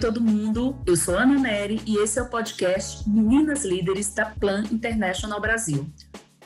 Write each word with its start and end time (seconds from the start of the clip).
Todo 0.00 0.20
mundo. 0.20 0.76
Eu 0.86 0.96
sou 0.96 1.16
Ana 1.16 1.38
Neri 1.38 1.82
e 1.84 1.96
esse 1.98 2.20
é 2.20 2.22
o 2.22 2.28
podcast 2.28 3.08
Meninas 3.08 3.64
Líderes 3.64 4.14
da 4.14 4.26
Plan 4.26 4.62
International 4.70 5.40
Brasil. 5.40 5.90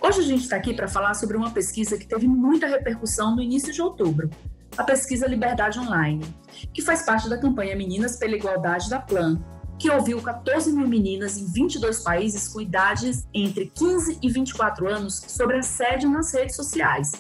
Hoje 0.00 0.20
a 0.20 0.22
gente 0.22 0.44
está 0.44 0.56
aqui 0.56 0.72
para 0.72 0.88
falar 0.88 1.12
sobre 1.14 1.36
uma 1.36 1.50
pesquisa 1.50 1.98
que 1.98 2.06
teve 2.06 2.26
muita 2.26 2.66
repercussão 2.66 3.36
no 3.36 3.42
início 3.42 3.70
de 3.70 3.82
outubro, 3.82 4.30
a 4.76 4.82
pesquisa 4.84 5.26
Liberdade 5.26 5.78
Online, 5.78 6.24
que 6.72 6.80
faz 6.80 7.02
parte 7.02 7.28
da 7.28 7.36
campanha 7.36 7.76
Meninas 7.76 8.16
pela 8.16 8.34
Igualdade 8.34 8.88
da 8.88 8.98
Plan, 8.98 9.38
que 9.78 9.90
ouviu 9.90 10.22
14 10.22 10.72
mil 10.72 10.88
meninas 10.88 11.36
em 11.36 11.44
22 11.52 12.00
países 12.00 12.48
com 12.48 12.60
idades 12.60 13.26
entre 13.34 13.66
15 13.66 14.18
e 14.22 14.30
24 14.30 14.88
anos 14.88 15.22
sobre 15.28 15.58
assédio 15.58 16.08
nas 16.08 16.32
redes 16.32 16.56
sociais. 16.56 17.12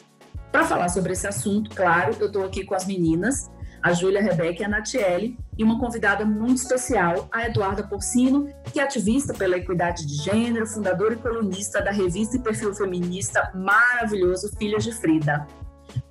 Para 0.50 0.64
falar 0.64 0.88
sobre 0.88 1.12
esse 1.12 1.26
assunto, 1.26 1.74
claro, 1.74 2.16
eu 2.18 2.28
estou 2.28 2.44
aqui 2.44 2.64
com 2.64 2.74
as 2.74 2.86
meninas 2.86 3.50
a 3.82 3.92
Júlia 3.92 4.22
Rebeca 4.22 4.62
e 4.62 4.64
a 4.64 4.68
Natiele, 4.68 5.36
e 5.58 5.64
uma 5.64 5.78
convidada 5.78 6.24
muito 6.24 6.58
especial, 6.58 7.28
a 7.32 7.46
Eduarda 7.46 7.82
Porcino, 7.82 8.48
que 8.72 8.78
é 8.78 8.82
ativista 8.82 9.34
pela 9.34 9.56
equidade 9.56 10.06
de 10.06 10.22
gênero, 10.22 10.66
fundadora 10.66 11.14
e 11.14 11.18
colunista 11.18 11.82
da 11.82 11.90
revista 11.90 12.36
e 12.36 12.42
perfil 12.42 12.72
feminista 12.74 13.50
maravilhoso 13.54 14.54
Filhas 14.56 14.84
de 14.84 14.92
Frida. 14.92 15.46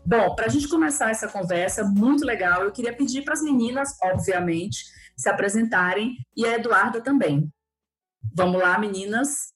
Bom, 0.06 0.36
para 0.36 0.48
a 0.48 0.50
gente 0.50 0.68
começar 0.68 1.10
essa 1.10 1.28
conversa 1.28 1.84
muito 1.84 2.26
legal, 2.26 2.64
eu 2.64 2.72
queria 2.72 2.94
pedir 2.94 3.24
para 3.24 3.34
as 3.34 3.42
meninas, 3.42 3.96
obviamente, 4.04 4.84
se 5.16 5.30
apresentarem 5.30 6.18
e 6.36 6.46
a 6.46 6.56
Eduarda 6.56 7.02
também. 7.02 7.50
Vamos 8.36 8.60
lá, 8.62 8.78
meninas. 8.78 9.54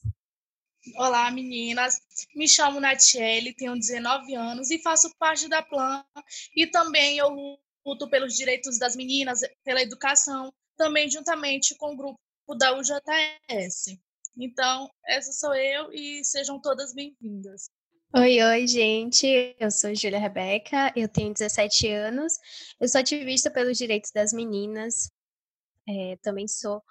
Olá, 0.98 1.30
meninas. 1.32 1.96
Me 2.36 2.48
chamo 2.48 2.80
Natiele, 2.80 3.54
tenho 3.54 3.74
19 3.74 4.36
anos 4.36 4.70
e 4.70 4.82
faço 4.82 5.12
parte 5.18 5.50
da 5.50 5.62
Plan. 5.62 6.04
E 6.56 6.68
também 6.68 7.18
eu 7.18 7.58
luto 7.86 8.10
pelos 8.10 8.34
direitos 8.34 8.80
das 8.80 8.96
meninas, 8.96 9.42
pela 9.64 9.82
educação, 9.82 10.52
também 10.76 11.10
juntamente 11.10 11.76
com 11.76 11.94
o 11.94 11.96
grupo 11.96 12.20
da 12.58 12.76
UJS. 12.78 13.98
Então, 14.38 14.90
essa 15.06 15.32
sou 15.32 15.54
eu 15.54 15.94
e 15.94 16.24
sejam 16.26 16.60
todas 16.60 16.94
bem-vindas. 16.94 17.70
Oi, 18.14 18.42
oi, 18.42 18.68
gente. 18.68 19.56
Eu 19.60 19.70
sou 19.70 19.94
Júlia 19.94 20.20
Rebeca, 20.20 20.92
eu 20.96 21.08
tenho 21.08 21.34
17 21.34 21.88
anos, 21.90 22.34
eu 22.80 22.88
sou 22.88 23.02
ativista 23.02 23.52
pelos 23.52 23.78
direitos 23.78 24.12
das 24.12 24.34
meninas, 24.34 25.10
é, 25.88 26.18
também 26.22 26.48
sou 26.48 26.82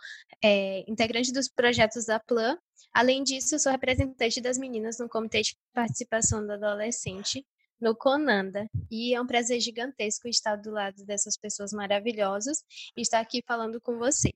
é, 0.42 0.89
integrante 0.89 1.33
dos 1.33 1.48
projetos 1.48 2.06
da 2.06 2.20
Plan. 2.20 2.59
Além 2.92 3.25
disso, 3.25 3.59
sou 3.59 3.72
representante 3.72 4.41
das 4.41 4.56
meninas 4.56 4.98
no 4.98 5.09
Comitê 5.09 5.42
de 5.42 5.56
Participação 5.72 6.47
do 6.47 6.53
Adolescente 6.53 7.45
no 7.85 7.95
Conanda. 7.95 8.67
E 8.91 9.15
é 9.15 9.21
um 9.21 9.27
prazer 9.27 9.61
gigantesco 9.61 10.27
estar 10.27 10.57
do 10.57 10.71
lado 10.71 11.05
dessas 11.05 11.37
pessoas 11.37 11.71
maravilhosas 11.71 12.65
e 12.97 13.03
estar 13.03 13.21
aqui 13.21 13.45
falando 13.47 13.79
com 13.79 13.99
vocês. 13.99 14.35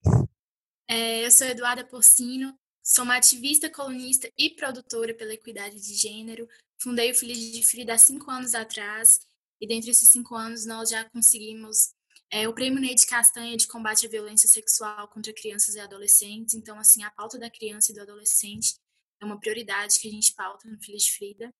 É, 0.86 1.24
eu 1.24 1.30
sou 1.30 1.46
Eduarda 1.46 1.82
Porcino, 1.82 2.54
sou 2.82 3.04
uma 3.04 3.16
ativista, 3.16 3.70
colunista 3.70 4.30
e 4.36 4.50
produtora 4.50 5.14
pela 5.14 5.32
equidade 5.32 5.80
de 5.80 5.94
gênero. 5.94 6.46
Fundei 6.78 7.10
o 7.10 7.14
Filho 7.14 7.34
de 7.34 7.62
Frida 7.64 7.94
há 7.94 7.98
cinco 7.98 8.30
anos 8.30 8.54
atrás 8.54 9.18
e 9.58 9.66
dentre 9.66 9.90
esses 9.90 10.10
cinco 10.10 10.34
anos 10.34 10.66
nós 10.66 10.90
já 10.90 11.08
conseguimos 11.08 11.94
é, 12.30 12.46
o 12.46 12.52
Prêmio 12.52 12.80
Ney 12.80 12.94
de 12.94 13.06
Castanha 13.06 13.56
de 13.56 13.66
combate 13.66 14.06
à 14.06 14.10
violência 14.10 14.46
sexual 14.48 15.08
contra 15.08 15.32
crianças 15.32 15.74
e 15.74 15.80
adolescentes. 15.80 16.54
Então, 16.54 16.78
assim, 16.78 17.02
a 17.02 17.10
pauta 17.10 17.38
da 17.38 17.48
criança 17.48 17.92
e 17.92 17.94
do 17.94 18.02
adolescente 18.02 18.74
é 19.22 19.24
uma 19.24 19.40
prioridade 19.40 19.98
que 19.98 20.06
a 20.06 20.10
gente 20.10 20.34
pauta 20.34 20.68
no 20.68 20.78
Filho 20.78 20.98
de 20.98 21.10
Frida. 21.10 21.50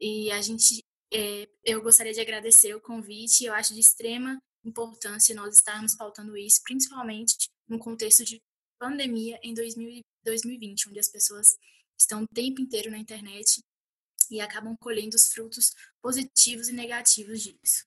E 0.00 0.30
a 0.32 0.40
gente 0.40 0.82
eu 1.64 1.82
gostaria 1.82 2.12
de 2.12 2.20
agradecer 2.20 2.74
o 2.74 2.80
convite. 2.80 3.44
Eu 3.44 3.54
acho 3.54 3.74
de 3.74 3.80
extrema 3.80 4.40
importância 4.64 5.34
nós 5.34 5.54
estarmos 5.54 5.94
pautando 5.94 6.36
isso, 6.36 6.60
principalmente 6.62 7.48
no 7.68 7.78
contexto 7.78 8.24
de 8.24 8.40
pandemia 8.78 9.38
em 9.42 9.54
2020, 9.54 10.88
onde 10.88 10.98
as 10.98 11.08
pessoas 11.08 11.56
estão 11.98 12.22
o 12.22 12.34
tempo 12.34 12.60
inteiro 12.60 12.90
na 12.90 12.98
internet 12.98 13.62
e 14.30 14.40
acabam 14.40 14.76
colhendo 14.80 15.16
os 15.16 15.32
frutos 15.32 15.74
positivos 16.02 16.68
e 16.68 16.72
negativos 16.72 17.40
disso. 17.40 17.84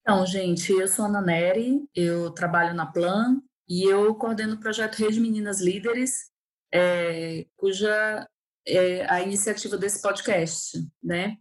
Então, 0.00 0.26
gente, 0.26 0.72
eu 0.72 0.88
sou 0.88 1.04
Ana 1.04 1.20
Neri, 1.20 1.88
eu 1.94 2.30
trabalho 2.32 2.74
na 2.74 2.86
Plan 2.86 3.40
e 3.68 3.84
eu 3.84 4.14
coordeno 4.16 4.54
o 4.54 4.60
projeto 4.60 4.96
Rede 4.96 5.20
Meninas 5.20 5.60
Líderes, 5.60 6.30
é, 6.72 7.46
cuja 7.56 8.28
é 8.66 9.04
a 9.08 9.22
iniciativa 9.22 9.76
desse 9.76 10.02
podcast, 10.02 10.78
né? 11.02 11.36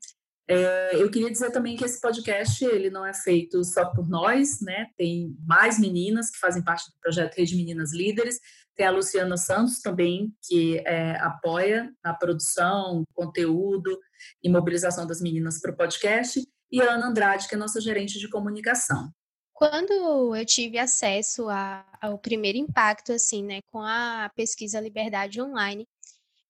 É, 0.47 0.96
eu 0.96 1.09
queria 1.09 1.31
dizer 1.31 1.52
também 1.52 1.75
que 1.75 1.85
esse 1.85 2.02
podcast 2.02 2.63
ele 2.66 2.90
não 2.90 3.06
é 3.06 3.13
feito 3.13 3.63
só 3.63 3.85
por 3.85 4.09
nós, 4.09 4.59
né? 4.62 4.88
Tem 4.97 5.35
mais 5.46 5.79
meninas 5.79 6.29
que 6.29 6.40
fazem 6.40 6.63
parte 6.63 6.90
do 6.90 6.97
projeto 7.00 7.35
Rede 7.35 7.56
Meninas 7.56 7.94
Líderes. 7.94 8.40
Tem 8.75 8.85
a 8.85 8.91
Luciana 8.91 9.38
Santos 9.38 9.81
também, 9.81 10.34
que 10.44 10.79
é, 10.79 11.18
apoia 11.18 11.91
a 12.03 12.13
produção, 12.13 13.03
conteúdo 13.13 13.97
e 14.44 14.50
mobilização 14.50 15.06
das 15.06 15.22
meninas 15.22 15.59
para 15.59 15.72
o 15.72 15.78
podcast. 15.78 16.41
E 16.72 16.81
a 16.81 16.94
Ana 16.94 17.08
Andrade, 17.08 17.47
que 17.47 17.56
é 17.56 17.58
nossa 17.58 17.81
gerente 17.81 18.18
de 18.18 18.29
comunicação. 18.29 19.12
Quando 19.53 20.35
eu 20.35 20.46
tive 20.46 20.79
acesso 20.79 21.47
a, 21.47 21.85
ao 22.02 22.18
primeiro 22.18 22.58
impacto, 22.58 23.12
assim, 23.13 23.44
né, 23.44 23.59
com 23.72 23.79
a 23.79 24.31
pesquisa 24.35 24.79
Liberdade 24.79 25.40
Online, 25.40 25.85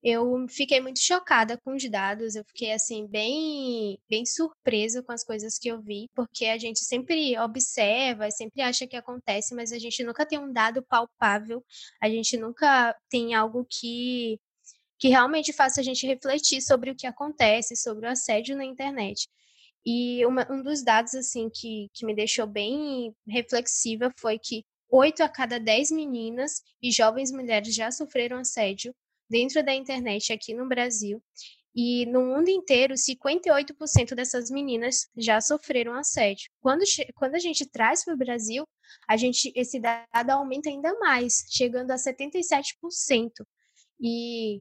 eu 0.03 0.47
fiquei 0.49 0.81
muito 0.81 0.99
chocada 0.99 1.57
com 1.57 1.75
os 1.75 1.89
dados, 1.89 2.35
eu 2.35 2.43
fiquei 2.45 2.71
assim 2.73 3.05
bem 3.07 3.99
bem 4.09 4.25
surpresa 4.25 5.03
com 5.03 5.11
as 5.11 5.23
coisas 5.23 5.57
que 5.59 5.67
eu 5.69 5.81
vi, 5.81 6.09
porque 6.15 6.45
a 6.45 6.57
gente 6.57 6.79
sempre 6.83 7.37
observa, 7.39 8.31
sempre 8.31 8.61
acha 8.61 8.87
que 8.87 8.95
acontece, 8.95 9.53
mas 9.55 9.71
a 9.71 9.79
gente 9.79 10.03
nunca 10.03 10.25
tem 10.25 10.39
um 10.39 10.51
dado 10.51 10.83
palpável, 10.83 11.63
a 12.01 12.09
gente 12.09 12.35
nunca 12.37 12.95
tem 13.09 13.35
algo 13.35 13.65
que 13.69 14.39
que 14.99 15.09
realmente 15.09 15.53
faça 15.53 15.81
a 15.81 15.83
gente 15.83 16.05
refletir 16.05 16.61
sobre 16.61 16.91
o 16.91 16.95
que 16.95 17.07
acontece, 17.07 17.75
sobre 17.75 18.07
o 18.07 18.09
assédio 18.11 18.55
na 18.55 18.63
internet. 18.65 19.27
E 19.85 20.23
uma, 20.27 20.47
um 20.51 20.61
dos 20.61 20.83
dados 20.83 21.15
assim 21.15 21.49
que, 21.49 21.89
que 21.93 22.05
me 22.05 22.15
deixou 22.15 22.45
bem 22.47 23.13
reflexiva 23.27 24.11
foi 24.19 24.37
que 24.39 24.63
oito 24.91 25.23
a 25.23 25.29
cada 25.29 25.59
dez 25.59 25.89
meninas 25.89 26.61
e 26.81 26.91
jovens 26.91 27.31
mulheres 27.31 27.73
já 27.73 27.91
sofreram 27.91 28.37
assédio 28.37 28.93
dentro 29.31 29.63
da 29.63 29.73
internet 29.73 30.33
aqui 30.33 30.53
no 30.53 30.67
Brasil. 30.67 31.23
E 31.73 32.05
no 32.07 32.25
mundo 32.25 32.49
inteiro, 32.49 32.95
58% 32.95 34.13
dessas 34.13 34.51
meninas 34.51 35.07
já 35.15 35.39
sofreram 35.39 35.93
assédio. 35.93 36.51
Quando, 36.59 36.83
quando 37.15 37.35
a 37.35 37.39
gente 37.39 37.65
traz 37.65 38.03
para 38.03 38.13
o 38.13 38.17
Brasil, 38.17 38.67
a 39.07 39.15
gente, 39.15 39.53
esse 39.55 39.79
dado 39.79 40.29
aumenta 40.31 40.69
ainda 40.69 40.93
mais, 40.99 41.45
chegando 41.49 41.91
a 41.91 41.95
77%. 41.95 43.31
E 44.01 44.59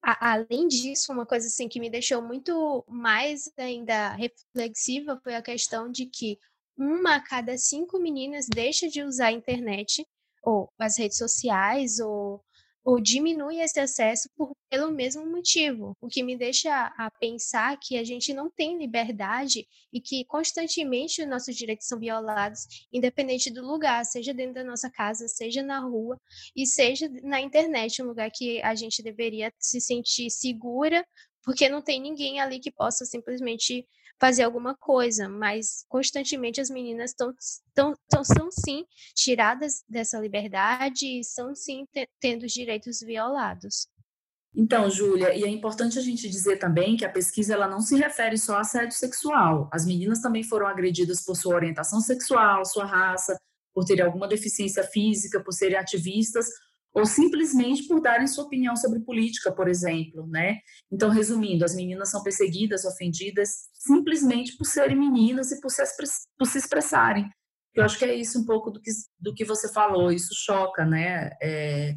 a, 0.00 0.34
além 0.34 0.68
disso, 0.68 1.12
uma 1.12 1.26
coisa 1.26 1.48
assim 1.48 1.68
que 1.68 1.80
me 1.80 1.90
deixou 1.90 2.22
muito 2.22 2.84
mais 2.86 3.50
ainda 3.56 4.14
reflexiva 4.14 5.20
foi 5.24 5.34
a 5.34 5.42
questão 5.42 5.90
de 5.90 6.06
que 6.06 6.38
uma 6.78 7.16
a 7.16 7.20
cada 7.20 7.58
cinco 7.58 7.98
meninas 7.98 8.46
deixa 8.48 8.88
de 8.88 9.02
usar 9.02 9.28
a 9.28 9.32
internet 9.32 10.06
ou 10.40 10.70
as 10.78 10.98
redes 10.98 11.18
sociais 11.18 11.98
ou 11.98 12.44
ou 12.84 13.00
diminui 13.00 13.60
esse 13.60 13.80
acesso 13.80 14.28
por, 14.36 14.54
pelo 14.68 14.92
mesmo 14.92 15.24
motivo, 15.24 15.96
o 16.00 16.08
que 16.08 16.22
me 16.22 16.36
deixa 16.36 16.92
a, 16.98 17.10
pensar 17.18 17.78
que 17.80 17.96
a 17.96 18.04
gente 18.04 18.34
não 18.34 18.50
tem 18.50 18.76
liberdade 18.76 19.66
e 19.92 20.00
que 20.00 20.24
constantemente 20.26 21.22
os 21.22 21.28
nossos 21.28 21.56
direitos 21.56 21.86
são 21.86 21.98
violados, 21.98 22.86
independente 22.92 23.50
do 23.50 23.66
lugar, 23.66 24.04
seja 24.04 24.34
dentro 24.34 24.54
da 24.54 24.64
nossa 24.64 24.90
casa, 24.90 25.26
seja 25.28 25.62
na 25.62 25.80
rua 25.80 26.20
e 26.54 26.66
seja 26.66 27.08
na 27.22 27.40
internet, 27.40 28.02
um 28.02 28.06
lugar 28.06 28.30
que 28.30 28.60
a 28.62 28.74
gente 28.74 29.02
deveria 29.02 29.52
se 29.58 29.80
sentir 29.80 30.30
segura, 30.30 31.06
porque 31.42 31.68
não 31.68 31.80
tem 31.80 32.00
ninguém 32.00 32.40
ali 32.40 32.60
que 32.60 32.70
possa 32.70 33.06
simplesmente 33.06 33.86
fazer 34.24 34.42
alguma 34.44 34.74
coisa, 34.74 35.28
mas 35.28 35.84
constantemente 35.86 36.58
as 36.58 36.70
meninas 36.70 37.10
estão 37.10 37.34
tão, 37.74 37.94
tão, 38.08 38.24
são 38.24 38.50
sim 38.50 38.86
tiradas 39.14 39.84
dessa 39.86 40.18
liberdade 40.18 41.20
e 41.20 41.22
são 41.22 41.54
sim 41.54 41.86
tendo 42.18 42.46
os 42.46 42.52
direitos 42.52 43.00
violados. 43.00 43.86
Então, 44.56 44.88
Júlia, 44.88 45.34
e 45.34 45.44
é 45.44 45.48
importante 45.48 45.98
a 45.98 46.02
gente 46.02 46.26
dizer 46.26 46.56
também 46.56 46.96
que 46.96 47.04
a 47.04 47.12
pesquisa 47.12 47.52
ela 47.52 47.68
não 47.68 47.82
se 47.82 47.98
refere 47.98 48.38
só 48.38 48.56
a 48.56 48.60
assédio 48.60 48.96
sexual. 48.96 49.68
As 49.70 49.84
meninas 49.84 50.22
também 50.22 50.42
foram 50.42 50.66
agredidas 50.66 51.22
por 51.22 51.36
sua 51.36 51.56
orientação 51.56 52.00
sexual, 52.00 52.64
sua 52.64 52.86
raça, 52.86 53.36
por 53.74 53.84
terem 53.84 54.06
alguma 54.06 54.26
deficiência 54.26 54.84
física, 54.84 55.42
por 55.44 55.52
serem 55.52 55.76
ativistas 55.76 56.46
ou 56.94 57.04
simplesmente 57.04 57.88
por 57.88 58.00
darem 58.00 58.26
sua 58.28 58.44
opinião 58.44 58.76
sobre 58.76 59.00
política, 59.00 59.50
por 59.50 59.68
exemplo, 59.68 60.26
né? 60.28 60.58
Então, 60.92 61.10
resumindo, 61.10 61.64
as 61.64 61.74
meninas 61.74 62.10
são 62.10 62.22
perseguidas, 62.22 62.84
ofendidas, 62.84 63.68
simplesmente 63.74 64.56
por 64.56 64.64
serem 64.64 64.96
meninas 64.96 65.50
e 65.50 65.60
por 65.60 65.70
se, 65.70 65.82
por 66.38 66.46
se 66.46 66.58
expressarem. 66.58 67.28
Eu 67.74 67.84
acho 67.84 67.98
que 67.98 68.04
é 68.04 68.14
isso 68.14 68.38
um 68.40 68.44
pouco 68.44 68.70
do 68.70 68.80
que, 68.80 68.92
do 69.18 69.34
que 69.34 69.44
você 69.44 69.70
falou, 69.72 70.12
isso 70.12 70.32
choca, 70.32 70.86
né, 70.86 71.30
é, 71.42 71.96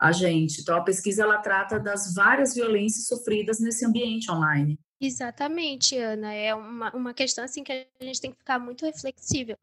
a 0.00 0.10
gente. 0.10 0.62
Então, 0.62 0.78
a 0.78 0.82
pesquisa, 0.82 1.22
ela 1.22 1.38
trata 1.38 1.78
das 1.78 2.14
várias 2.14 2.54
violências 2.54 3.06
sofridas 3.06 3.60
nesse 3.60 3.84
ambiente 3.84 4.30
online. 4.30 4.80
Exatamente, 5.04 5.98
Ana. 5.98 6.32
É 6.32 6.54
uma, 6.54 6.94
uma 6.94 7.12
questão 7.12 7.42
assim 7.44 7.64
que 7.64 7.72
a 7.72 8.04
gente 8.04 8.20
tem 8.20 8.30
que 8.30 8.38
ficar 8.38 8.60
muito 8.60 8.86
reflexível 8.86 9.58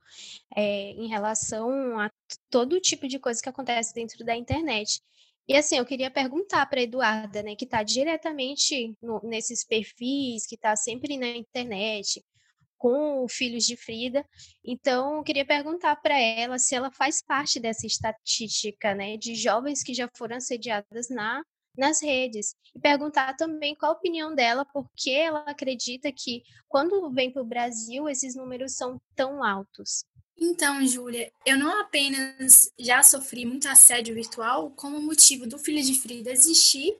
é, 0.54 0.92
em 0.92 1.08
relação 1.08 1.98
a 1.98 2.12
todo 2.50 2.82
tipo 2.82 3.08
de 3.08 3.18
coisa 3.18 3.42
que 3.42 3.48
acontece 3.48 3.94
dentro 3.94 4.26
da 4.26 4.36
internet. 4.36 5.02
E 5.48 5.56
assim, 5.56 5.78
eu 5.78 5.86
queria 5.86 6.12
perguntar 6.12 6.66
para 6.66 6.82
a 6.82 6.84
Eduarda, 6.84 7.42
né, 7.42 7.56
que 7.56 7.64
está 7.64 7.82
diretamente 7.84 8.94
no, 9.02 9.22
nesses 9.24 9.64
perfis, 9.66 10.46
que 10.46 10.56
está 10.56 10.76
sempre 10.76 11.18
na 11.18 11.30
internet, 11.30 12.22
com 12.78 13.26
filhos 13.30 13.66
de 13.66 13.78
Frida. 13.78 14.26
Então, 14.64 15.18
eu 15.18 15.24
queria 15.24 15.46
perguntar 15.46 15.96
para 15.96 16.20
ela 16.20 16.60
se 16.60 16.76
ela 16.76 16.92
faz 16.92 17.22
parte 17.22 17.62
dessa 17.62 17.88
estatística, 17.88 18.94
né, 18.94 19.16
de 19.16 19.36
jovens 19.36 19.84
que 19.84 19.94
já 19.94 20.10
foram 20.18 20.36
assediadas 20.36 21.10
na 21.10 21.42
nas 21.78 22.02
redes 22.02 22.56
e 22.76 22.80
perguntar 22.80 23.36
também 23.36 23.76
qual 23.76 23.94
a 23.94 23.96
opinião 23.96 24.34
dela, 24.36 24.66
porque 24.66 25.12
ela 25.12 25.40
acredita 25.42 26.12
que 26.12 26.44
quando 26.68 27.10
vem 27.12 27.32
para 27.32 27.42
o 27.42 27.46
Brasil 27.46 28.08
esses 28.10 28.36
números 28.36 28.74
são 28.76 29.00
tão 29.16 29.44
altos. 29.44 30.04
Então, 30.42 30.86
Júlia, 30.88 31.32
eu 31.46 31.58
não 31.58 31.82
apenas 31.82 32.72
já 32.80 33.04
sofri 33.04 33.46
muito 33.46 33.68
assédio 33.68 34.16
virtual, 34.16 34.72
como 34.72 34.98
o 34.98 35.02
motivo 35.02 35.46
do 35.46 35.60
Filho 35.60 35.84
de 35.84 36.00
Frida 36.00 36.32
existir 36.32 36.98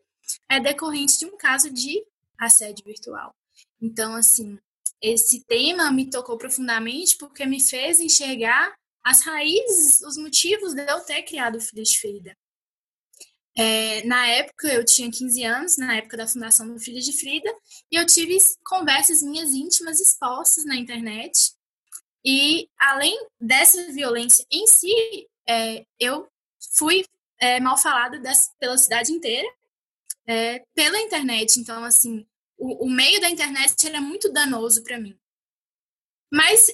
é 0.50 0.60
decorrente 0.60 1.18
de 1.18 1.26
um 1.26 1.38
caso 1.38 1.72
de 1.72 2.04
assédio 2.38 2.86
virtual. 2.86 3.34
Então, 3.82 4.14
assim, 4.14 4.60
esse 5.02 5.44
tema 5.46 5.90
me 5.92 6.10
tocou 6.10 6.38
profundamente 6.38 7.18
porque 7.18 7.46
me 7.46 7.62
fez 7.62 8.00
enxergar 8.00 8.74
as 9.04 9.22
raízes, 9.22 10.02
os 10.02 10.18
motivos 10.18 10.74
de 10.74 10.86
eu 10.86 11.00
ter 11.02 11.24
criado 11.24 11.56
o 11.56 11.62
Filho 11.62 11.84
de 11.84 11.98
Frida. 11.98 12.38
É, 13.58 14.04
na 14.06 14.28
época, 14.28 14.68
eu 14.68 14.86
tinha 14.86 15.12
15 15.12 15.44
anos, 15.44 15.78
na 15.78 15.98
época 15.98 16.18
da 16.18 16.28
fundação 16.28 16.72
do 16.72 16.80
Filho 16.80 17.02
de 17.02 17.14
Frida, 17.14 17.50
e 17.92 17.96
eu 17.96 18.06
tive 18.06 18.38
conversas 18.66 19.22
minhas 19.22 19.52
íntimas 19.52 20.00
expostas 20.00 20.66
na 20.66 20.76
internet. 20.76 21.54
E, 22.24 22.70
além 22.80 23.18
dessa 23.40 23.92
violência 23.92 24.46
em 24.52 24.68
si, 24.68 25.28
é, 25.48 25.86
eu 26.00 26.28
fui 26.78 27.04
é, 27.40 27.60
mal 27.60 27.78
falada 27.78 28.20
dessa, 28.20 28.50
pela 28.60 28.78
cidade 28.78 29.12
inteira, 29.12 29.48
é, 30.28 30.64
pela 30.76 31.00
internet. 31.00 31.60
Então, 31.60 31.84
assim, 31.84 32.26
o, 32.58 32.86
o 32.86 32.90
meio 32.90 33.20
da 33.20 33.30
internet 33.30 33.88
era 33.88 34.02
muito 34.02 34.32
danoso 34.32 34.84
para 34.84 35.00
mim. 35.00 35.18
Mas 36.32 36.68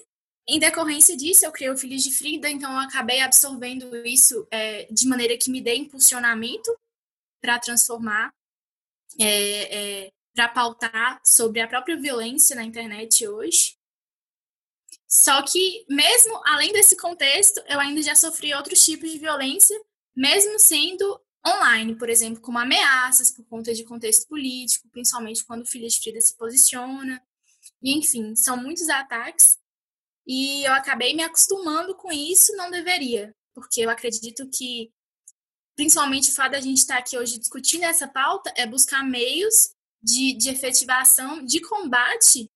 em 0.48 0.60
decorrência 0.60 1.18
disso, 1.18 1.44
eu 1.44 1.52
criei 1.52 1.72
o 1.72 1.78
Filhos 1.78 2.04
de 2.04 2.12
Frida, 2.12 2.48
então 2.50 2.72
eu 2.72 2.80
acabei 2.80 3.20
absorvendo 3.20 3.96
isso 4.06 4.48
é, 4.52 4.86
de 4.92 5.08
maneira 5.08 5.38
que 5.38 5.50
me 5.50 5.60
dê 5.60 5.76
impulsionamento 5.76 6.72
para 7.42 7.58
transformar, 7.58 8.32
é, 9.20 10.06
é, 10.06 10.12
para 10.36 10.50
pautar 10.50 11.20
sobre 11.26 11.62
a 11.62 11.68
própria 11.68 11.98
violência 11.98 12.56
na 12.56 12.64
internet 12.64 13.28
hoje. 13.28 13.76
Só 15.08 15.42
que, 15.42 15.86
mesmo 15.90 16.40
além 16.46 16.72
desse 16.74 16.96
contexto, 16.96 17.60
eu 17.68 17.80
ainda 17.80 18.02
já 18.04 18.16
sofri 18.16 18.54
outros 18.54 18.84
tipos 18.84 19.10
de 19.10 19.18
violência, 19.18 19.76
mesmo 20.16 20.60
sendo 20.60 21.20
online, 21.48 21.96
por 21.96 22.10
exemplo, 22.10 22.42
como 22.42 22.60
ameaças 22.60 23.32
por 23.32 23.46
conta 23.46 23.74
de 23.74 23.84
contexto 23.84 24.28
político, 24.28 24.90
principalmente 24.90 25.44
quando 25.44 25.64
o 25.64 25.68
Filha 25.68 25.88
de 25.88 26.00
Frida 26.00 26.22
se 26.22 26.36
posiciona. 26.36 27.22
E, 27.82 27.98
enfim, 27.98 28.36
são 28.36 28.58
muitos 28.58 28.90
ataques 28.90 29.58
e 30.28 30.64
eu 30.64 30.74
acabei 30.74 31.14
me 31.16 31.24
acostumando 31.24 31.96
com 31.96 32.12
isso, 32.12 32.56
não 32.56 32.72
deveria, 32.72 33.32
porque 33.54 33.82
eu 33.82 33.90
acredito 33.90 34.50
que, 34.50 34.92
principalmente 35.76 36.32
o 36.32 36.34
fato 36.34 36.54
da 36.54 36.62
gente 36.62 36.78
estar 36.78 36.98
aqui 36.98 37.18
hoje 37.18 37.40
discutindo 37.40 37.84
essa 37.84 38.08
pauta, 38.08 38.52
é 38.56 38.66
buscar 38.66 39.04
meios 39.04 39.72
de, 40.02 40.34
de 40.34 40.50
efetivação, 40.50 41.44
de 41.44 41.60
combate 41.62 42.50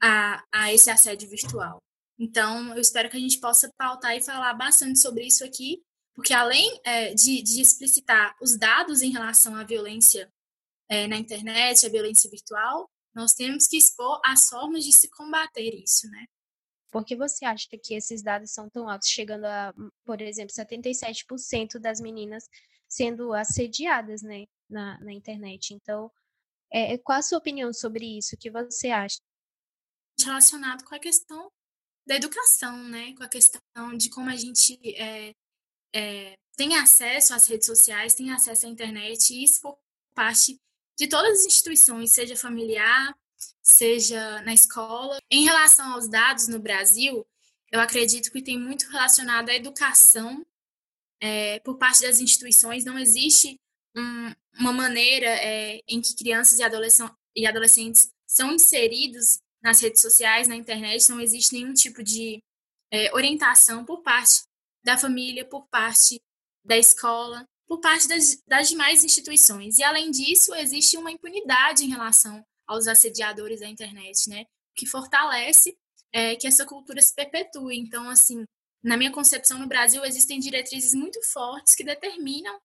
a, 0.00 0.44
a 0.52 0.72
esse 0.72 0.90
assédio 0.90 1.28
virtual. 1.28 1.78
Então, 2.18 2.74
eu 2.74 2.80
espero 2.80 3.10
que 3.10 3.16
a 3.16 3.20
gente 3.20 3.40
possa 3.40 3.72
pautar 3.76 4.16
e 4.16 4.22
falar 4.22 4.54
bastante 4.54 5.00
sobre 5.00 5.26
isso 5.26 5.44
aqui, 5.44 5.82
porque 6.14 6.32
além 6.32 6.80
é, 6.84 7.12
de, 7.12 7.42
de, 7.42 7.60
explicitar 7.60 8.36
os 8.40 8.56
dados 8.56 9.02
em 9.02 9.10
relação 9.10 9.56
à 9.56 9.64
violência 9.64 10.32
é, 10.88 11.08
na 11.08 11.16
internet, 11.16 11.84
a 11.84 11.90
violência 11.90 12.30
virtual, 12.30 12.88
nós 13.14 13.32
temos 13.32 13.66
que 13.66 13.76
expor 13.76 14.20
as 14.24 14.48
formas 14.48 14.84
de 14.84 14.92
se 14.92 15.08
combater 15.10 15.74
isso, 15.74 16.08
né? 16.08 16.24
Por 16.94 17.04
que 17.04 17.16
você 17.16 17.44
acha 17.44 17.66
que 17.76 17.92
esses 17.92 18.22
dados 18.22 18.52
são 18.52 18.70
tão 18.70 18.88
altos, 18.88 19.08
chegando 19.08 19.46
a, 19.46 19.74
por 20.04 20.22
exemplo, 20.22 20.54
77% 20.54 21.80
das 21.80 22.00
meninas 22.00 22.48
sendo 22.88 23.32
assediadas 23.32 24.22
né, 24.22 24.46
na, 24.70 25.00
na 25.00 25.12
internet? 25.12 25.74
Então, 25.74 26.08
é, 26.72 26.96
qual 26.98 27.18
a 27.18 27.22
sua 27.22 27.38
opinião 27.38 27.72
sobre 27.72 28.16
isso? 28.16 28.36
O 28.36 28.38
que 28.38 28.48
você 28.48 28.90
acha? 28.90 29.18
Relacionado 30.20 30.84
com 30.84 30.94
a 30.94 31.00
questão 31.00 31.50
da 32.06 32.14
educação, 32.14 32.84
né? 32.84 33.12
Com 33.16 33.24
a 33.24 33.28
questão 33.28 33.96
de 33.96 34.08
como 34.08 34.30
a 34.30 34.36
gente 34.36 34.78
é, 34.96 35.34
é, 35.92 36.34
tem 36.56 36.76
acesso 36.76 37.34
às 37.34 37.48
redes 37.48 37.66
sociais, 37.66 38.14
tem 38.14 38.30
acesso 38.30 38.66
à 38.66 38.68
internet, 38.68 39.34
e 39.34 39.42
isso 39.42 39.60
por 39.62 39.76
parte 40.14 40.60
de 40.96 41.08
todas 41.08 41.40
as 41.40 41.44
instituições, 41.44 42.12
seja 42.12 42.36
familiar, 42.36 43.12
seja 43.62 44.40
na 44.42 44.52
escola. 44.52 45.18
Em 45.30 45.44
relação 45.44 45.94
aos 45.94 46.08
dados 46.08 46.48
no 46.48 46.58
Brasil, 46.58 47.26
eu 47.70 47.80
acredito 47.80 48.30
que 48.30 48.42
tem 48.42 48.58
muito 48.58 48.88
relacionado 48.90 49.50
à 49.50 49.54
educação 49.54 50.44
é, 51.20 51.58
por 51.60 51.76
parte 51.76 52.02
das 52.02 52.20
instituições. 52.20 52.84
Não 52.84 52.98
existe 52.98 53.58
um, 53.96 54.32
uma 54.58 54.72
maneira 54.72 55.26
é, 55.26 55.80
em 55.88 56.00
que 56.00 56.14
crianças 56.14 56.58
e, 56.58 56.62
e 57.36 57.46
adolescentes 57.46 58.10
são 58.26 58.52
inseridos 58.52 59.38
nas 59.62 59.80
redes 59.80 60.02
sociais, 60.02 60.46
na 60.46 60.56
internet, 60.56 61.08
não 61.08 61.20
existe 61.20 61.54
nenhum 61.54 61.72
tipo 61.72 62.02
de 62.02 62.42
é, 62.92 63.12
orientação 63.14 63.82
por 63.84 64.02
parte 64.02 64.42
da 64.84 64.98
família, 64.98 65.44
por 65.44 65.66
parte 65.68 66.20
da 66.62 66.76
escola, 66.76 67.46
por 67.66 67.80
parte 67.80 68.06
das, 68.06 68.42
das 68.46 68.68
demais 68.68 69.02
instituições. 69.02 69.78
E, 69.78 69.82
além 69.82 70.10
disso, 70.10 70.54
existe 70.54 70.98
uma 70.98 71.10
impunidade 71.10 71.82
em 71.82 71.88
relação 71.88 72.44
aos 72.66 72.86
assediadores 72.86 73.60
da 73.60 73.68
internet, 73.68 74.28
né? 74.28 74.46
Que 74.74 74.86
fortalece 74.86 75.76
é, 76.12 76.36
que 76.36 76.46
essa 76.46 76.64
cultura 76.64 77.00
se 77.00 77.14
perpetue. 77.14 77.78
Então, 77.78 78.08
assim, 78.08 78.44
na 78.82 78.96
minha 78.96 79.12
concepção, 79.12 79.58
no 79.58 79.66
Brasil 79.66 80.04
existem 80.04 80.38
diretrizes 80.38 80.94
muito 80.94 81.20
fortes 81.32 81.74
que 81.74 81.84
determinam 81.84 82.60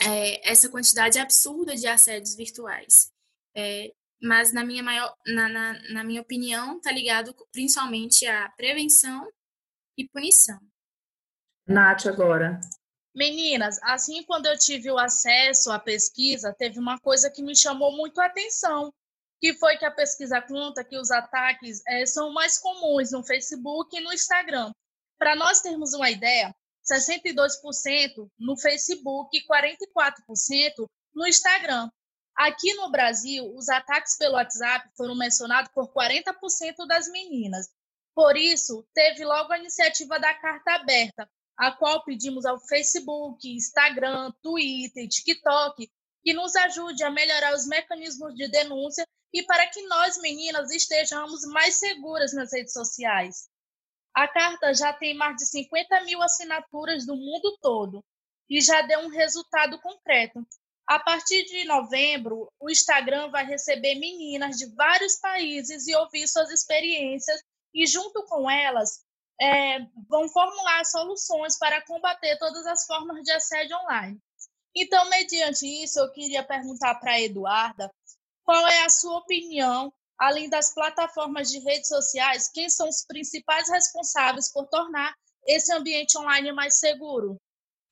é, 0.00 0.50
essa 0.50 0.68
quantidade 0.68 1.18
absurda 1.18 1.74
de 1.74 1.86
assédios 1.86 2.34
virtuais. 2.34 3.10
É, 3.56 3.92
mas 4.20 4.52
na 4.52 4.64
minha 4.64 4.82
maior, 4.82 5.14
na, 5.26 5.48
na, 5.48 5.72
na 5.92 6.04
minha 6.04 6.20
opinião, 6.20 6.76
está 6.76 6.90
ligado 6.90 7.34
principalmente 7.52 8.26
à 8.26 8.48
prevenção 8.50 9.30
e 9.96 10.08
punição. 10.08 10.58
Nath, 11.66 12.06
agora. 12.06 12.60
Meninas, 13.14 13.78
assim 13.82 14.22
quando 14.24 14.46
eu 14.46 14.58
tive 14.58 14.90
o 14.90 14.98
acesso 14.98 15.70
à 15.70 15.78
pesquisa, 15.78 16.54
teve 16.56 16.78
uma 16.78 16.98
coisa 17.00 17.30
que 17.30 17.42
me 17.42 17.54
chamou 17.54 17.96
muito 17.96 18.20
a 18.20 18.26
atenção, 18.26 18.92
que 19.40 19.54
foi 19.54 19.76
que 19.76 19.84
a 19.84 19.90
pesquisa 19.90 20.40
conta 20.40 20.84
que 20.84 20.98
os 20.98 21.10
ataques 21.10 21.82
é, 21.86 22.04
são 22.06 22.32
mais 22.32 22.58
comuns 22.58 23.12
no 23.12 23.24
Facebook 23.24 23.96
e 23.96 24.00
no 24.00 24.12
Instagram. 24.12 24.72
Para 25.18 25.36
nós 25.36 25.60
termos 25.60 25.94
uma 25.94 26.10
ideia, 26.10 26.54
62% 26.90 28.28
no 28.38 28.56
Facebook 28.56 29.36
e 29.36 29.44
44% 29.46 30.86
no 31.14 31.26
Instagram. 31.26 31.90
Aqui 32.36 32.72
no 32.74 32.90
Brasil, 32.90 33.52
os 33.56 33.68
ataques 33.68 34.16
pelo 34.16 34.34
WhatsApp 34.34 34.88
foram 34.96 35.16
mencionados 35.16 35.70
por 35.74 35.92
40% 35.92 36.86
das 36.86 37.08
meninas. 37.08 37.68
Por 38.14 38.36
isso, 38.36 38.86
teve 38.94 39.24
logo 39.24 39.52
a 39.52 39.58
iniciativa 39.58 40.18
da 40.18 40.34
carta 40.34 40.74
aberta, 40.74 41.28
a 41.56 41.72
qual 41.72 42.04
pedimos 42.04 42.44
ao 42.44 42.60
Facebook, 42.60 43.48
Instagram, 43.48 44.32
Twitter, 44.42 45.08
TikTok 45.08 45.88
que 46.28 46.34
nos 46.34 46.54
ajude 46.56 47.02
a 47.04 47.10
melhorar 47.10 47.54
os 47.54 47.66
mecanismos 47.66 48.34
de 48.34 48.48
denúncia 48.48 49.06
e 49.32 49.42
para 49.42 49.66
que 49.66 49.82
nós, 49.86 50.18
meninas, 50.18 50.70
estejamos 50.70 51.44
mais 51.46 51.76
seguras 51.76 52.32
nas 52.32 52.52
redes 52.52 52.72
sociais. 52.72 53.48
A 54.14 54.26
carta 54.26 54.74
já 54.74 54.92
tem 54.92 55.14
mais 55.14 55.36
de 55.36 55.46
50 55.46 56.04
mil 56.04 56.22
assinaturas 56.22 57.06
do 57.06 57.14
mundo 57.14 57.58
todo 57.60 58.04
e 58.48 58.60
já 58.60 58.82
deu 58.82 59.00
um 59.00 59.08
resultado 59.08 59.78
concreto. 59.80 60.44
A 60.86 60.98
partir 60.98 61.44
de 61.44 61.64
novembro, 61.64 62.50
o 62.58 62.70
Instagram 62.70 63.30
vai 63.30 63.44
receber 63.44 63.94
meninas 63.96 64.56
de 64.56 64.74
vários 64.74 65.16
países 65.16 65.86
e 65.86 65.94
ouvir 65.94 66.26
suas 66.26 66.50
experiências 66.50 67.42
e, 67.74 67.86
junto 67.86 68.24
com 68.24 68.50
elas, 68.50 69.04
é, 69.40 69.80
vão 70.08 70.28
formular 70.30 70.84
soluções 70.86 71.58
para 71.58 71.84
combater 71.84 72.38
todas 72.38 72.66
as 72.66 72.86
formas 72.86 73.22
de 73.22 73.30
assédio 73.30 73.76
online. 73.76 74.18
Então, 74.74 75.08
mediante 75.10 75.66
isso, 75.66 76.00
eu 76.00 76.10
queria 76.12 76.42
perguntar 76.42 76.94
para 76.96 77.12
a 77.12 77.20
Eduarda 77.20 77.92
qual 78.48 78.66
é 78.66 78.82
a 78.82 78.88
sua 78.88 79.18
opinião, 79.18 79.92
além 80.18 80.48
das 80.48 80.72
plataformas 80.72 81.50
de 81.50 81.58
redes 81.58 81.86
sociais, 81.86 82.50
quem 82.50 82.70
são 82.70 82.88
os 82.88 83.04
principais 83.04 83.68
responsáveis 83.68 84.50
por 84.50 84.66
tornar 84.68 85.14
esse 85.46 85.70
ambiente 85.70 86.16
online 86.16 86.50
mais 86.52 86.78
seguro? 86.78 87.36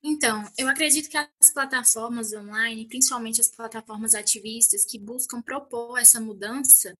Então, 0.03 0.51
eu 0.57 0.67
acredito 0.67 1.11
que 1.11 1.19
as 1.19 1.53
plataformas 1.53 2.33
online, 2.33 2.89
principalmente 2.89 3.39
as 3.39 3.55
plataformas 3.55 4.15
ativistas 4.15 4.87
que 4.87 4.99
buscam 4.99 5.43
propor 5.43 5.99
essa 5.99 6.19
mudança, 6.19 6.95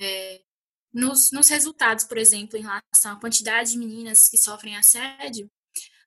é, 0.00 0.40
nos, 0.94 1.32
nos 1.32 1.48
resultados, 1.48 2.04
por 2.04 2.18
exemplo, 2.18 2.56
em 2.56 2.62
relação 2.62 3.16
à 3.16 3.20
quantidade 3.20 3.72
de 3.72 3.78
meninas 3.78 4.28
que 4.28 4.38
sofrem 4.38 4.76
assédio, 4.76 5.50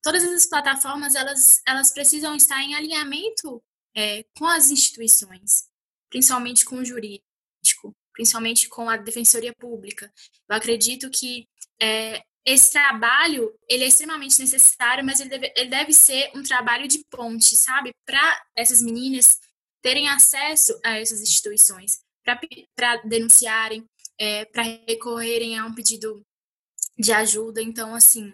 todas 0.01 0.23
essas 0.23 0.45
plataformas 0.45 1.13
elas, 1.13 1.61
elas 1.67 1.91
precisam 1.91 2.33
estar 2.33 2.61
em 2.61 2.73
alinhamento 2.73 3.61
é, 3.93 4.23
com 4.37 4.45
as 4.45 4.69
instituições, 4.69 5.74
principalmente 6.09 6.65
com 6.65 6.77
o 6.77 6.85
jurídico, 6.85 7.95
principalmente 8.13 8.67
com 8.69 8.89
a 8.89 8.97
defensoria 8.97 9.53
pública. 9.53 10.11
Eu 10.49 10.55
acredito 10.55 11.09
que 11.09 11.47
é, 11.81 12.23
esse 12.45 12.71
trabalho 12.71 13.51
ele 13.67 13.83
é 13.83 13.87
extremamente 13.87 14.39
necessário, 14.39 15.03
mas 15.03 15.19
ele 15.19 15.29
deve, 15.29 15.53
ele 15.55 15.69
deve 15.69 15.93
ser 15.93 16.31
um 16.35 16.43
trabalho 16.43 16.87
de 16.87 17.03
ponte, 17.09 17.55
sabe, 17.55 17.91
para 18.05 18.45
essas 18.55 18.81
meninas 18.81 19.39
terem 19.81 20.07
acesso 20.07 20.79
a 20.83 20.99
essas 20.99 21.21
instituições, 21.21 21.99
para 22.75 22.97
denunciarem, 23.03 23.85
é, 24.19 24.45
para 24.45 24.63
recorrerem 24.63 25.57
a 25.57 25.65
um 25.65 25.73
pedido 25.73 26.25
de 26.97 27.11
ajuda. 27.11 27.61
Então, 27.61 27.93
assim, 27.93 28.33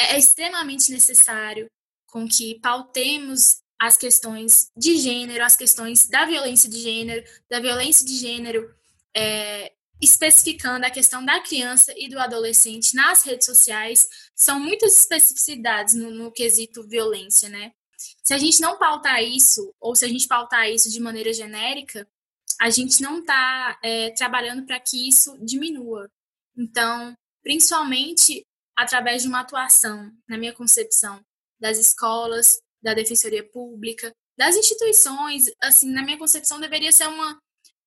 é 0.00 0.18
extremamente 0.18 0.90
necessário 0.90 1.70
com 2.06 2.26
que 2.26 2.58
pautemos 2.60 3.59
as 3.80 3.96
questões 3.96 4.70
de 4.76 4.98
gênero, 4.98 5.42
as 5.42 5.56
questões 5.56 6.06
da 6.06 6.26
violência 6.26 6.68
de 6.68 6.78
gênero, 6.78 7.24
da 7.48 7.58
violência 7.60 8.04
de 8.04 8.14
gênero, 8.14 8.74
é, 9.16 9.72
especificando 10.00 10.84
a 10.84 10.90
questão 10.90 11.24
da 11.24 11.40
criança 11.40 11.94
e 11.96 12.08
do 12.08 12.18
adolescente 12.18 12.94
nas 12.94 13.24
redes 13.24 13.46
sociais. 13.46 14.06
São 14.36 14.60
muitas 14.60 14.98
especificidades 14.98 15.94
no, 15.94 16.10
no 16.10 16.30
quesito 16.30 16.86
violência, 16.86 17.48
né? 17.48 17.72
Se 18.22 18.34
a 18.34 18.38
gente 18.38 18.60
não 18.60 18.78
pautar 18.78 19.22
isso, 19.22 19.74
ou 19.80 19.96
se 19.96 20.04
a 20.04 20.08
gente 20.08 20.28
pautar 20.28 20.68
isso 20.68 20.90
de 20.90 21.00
maneira 21.00 21.32
genérica, 21.32 22.06
a 22.60 22.68
gente 22.68 23.00
não 23.00 23.20
está 23.20 23.78
é, 23.82 24.10
trabalhando 24.10 24.66
para 24.66 24.78
que 24.78 25.08
isso 25.08 25.38
diminua. 25.42 26.10
Então, 26.56 27.14
principalmente 27.42 28.46
através 28.76 29.22
de 29.22 29.28
uma 29.28 29.40
atuação, 29.40 30.10
na 30.28 30.36
minha 30.36 30.52
concepção, 30.52 31.24
das 31.58 31.78
escolas, 31.78 32.60
da 32.82 32.94
defensoria 32.94 33.46
pública, 33.50 34.14
das 34.36 34.56
instituições, 34.56 35.44
assim, 35.62 35.90
na 35.90 36.02
minha 36.02 36.18
concepção 36.18 36.58
deveria 36.58 36.92
ser 36.92 37.06
uma, 37.08 37.38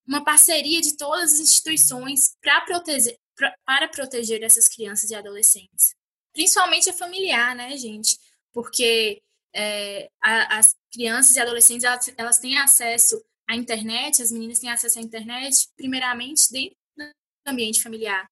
uma 0.07 0.23
parceria 0.23 0.81
de 0.81 0.95
todas 0.95 1.33
as 1.33 1.39
instituições 1.39 2.35
para 2.41 2.61
proteger, 2.61 3.17
para 3.65 3.87
proteger 3.87 4.43
essas 4.43 4.67
crianças 4.67 5.09
e 5.09 5.15
adolescentes. 5.15 5.95
Principalmente 6.31 6.89
a 6.89 6.93
familiar, 6.93 7.55
né, 7.55 7.75
gente? 7.77 8.17
Porque 8.51 9.21
é, 9.53 10.09
a, 10.21 10.59
as 10.59 10.75
crianças 10.91 11.35
e 11.35 11.39
adolescentes, 11.39 11.83
elas, 11.83 12.13
elas 12.17 12.39
têm 12.39 12.57
acesso 12.57 13.23
a 13.49 13.55
internet, 13.55 14.21
as 14.21 14.31
meninas 14.31 14.59
têm 14.59 14.71
acesso 14.71 14.99
à 14.99 15.01
internet, 15.01 15.67
primeiramente 15.75 16.51
dentro 16.51 16.75
do 16.97 17.51
ambiente 17.51 17.81
familiar. 17.81 18.27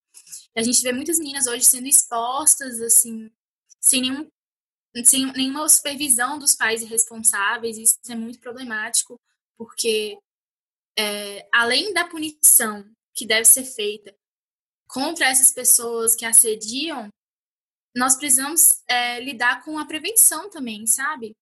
A 0.56 0.62
gente 0.62 0.82
vê 0.82 0.92
muitas 0.92 1.20
meninas 1.20 1.48
hoje 1.48 1.66
sendo 1.66 1.88
expostas, 1.88 2.80
assim, 2.82 3.30
sem, 3.80 4.02
nenhum, 4.02 4.30
sem 5.06 5.32
nenhuma 5.34 5.68
supervisão 5.70 6.38
dos 6.38 6.56
pais 6.56 6.84
responsáveis, 6.84 7.78
isso 7.78 8.00
é 8.10 8.16
muito 8.16 8.40
problemático, 8.40 9.20
porque 9.58 10.18
é, 10.98 11.48
além 11.54 11.94
da 11.94 12.08
punição 12.08 12.86
que 13.14 13.26
deve 13.26 13.46
ser 13.46 13.64
feita 13.64 14.14
contra 14.88 15.28
essas 15.28 15.52
pessoas 15.52 16.16
que 16.16 16.26
assediam, 16.26 17.10
nós 17.96 18.16
precisamos 18.16 18.82
é, 18.88 19.20
lidar 19.20 19.64
com 19.64 19.78
a 19.78 19.86
prevenção 19.86 20.50
também, 20.50 20.86
sabe? 20.88 21.34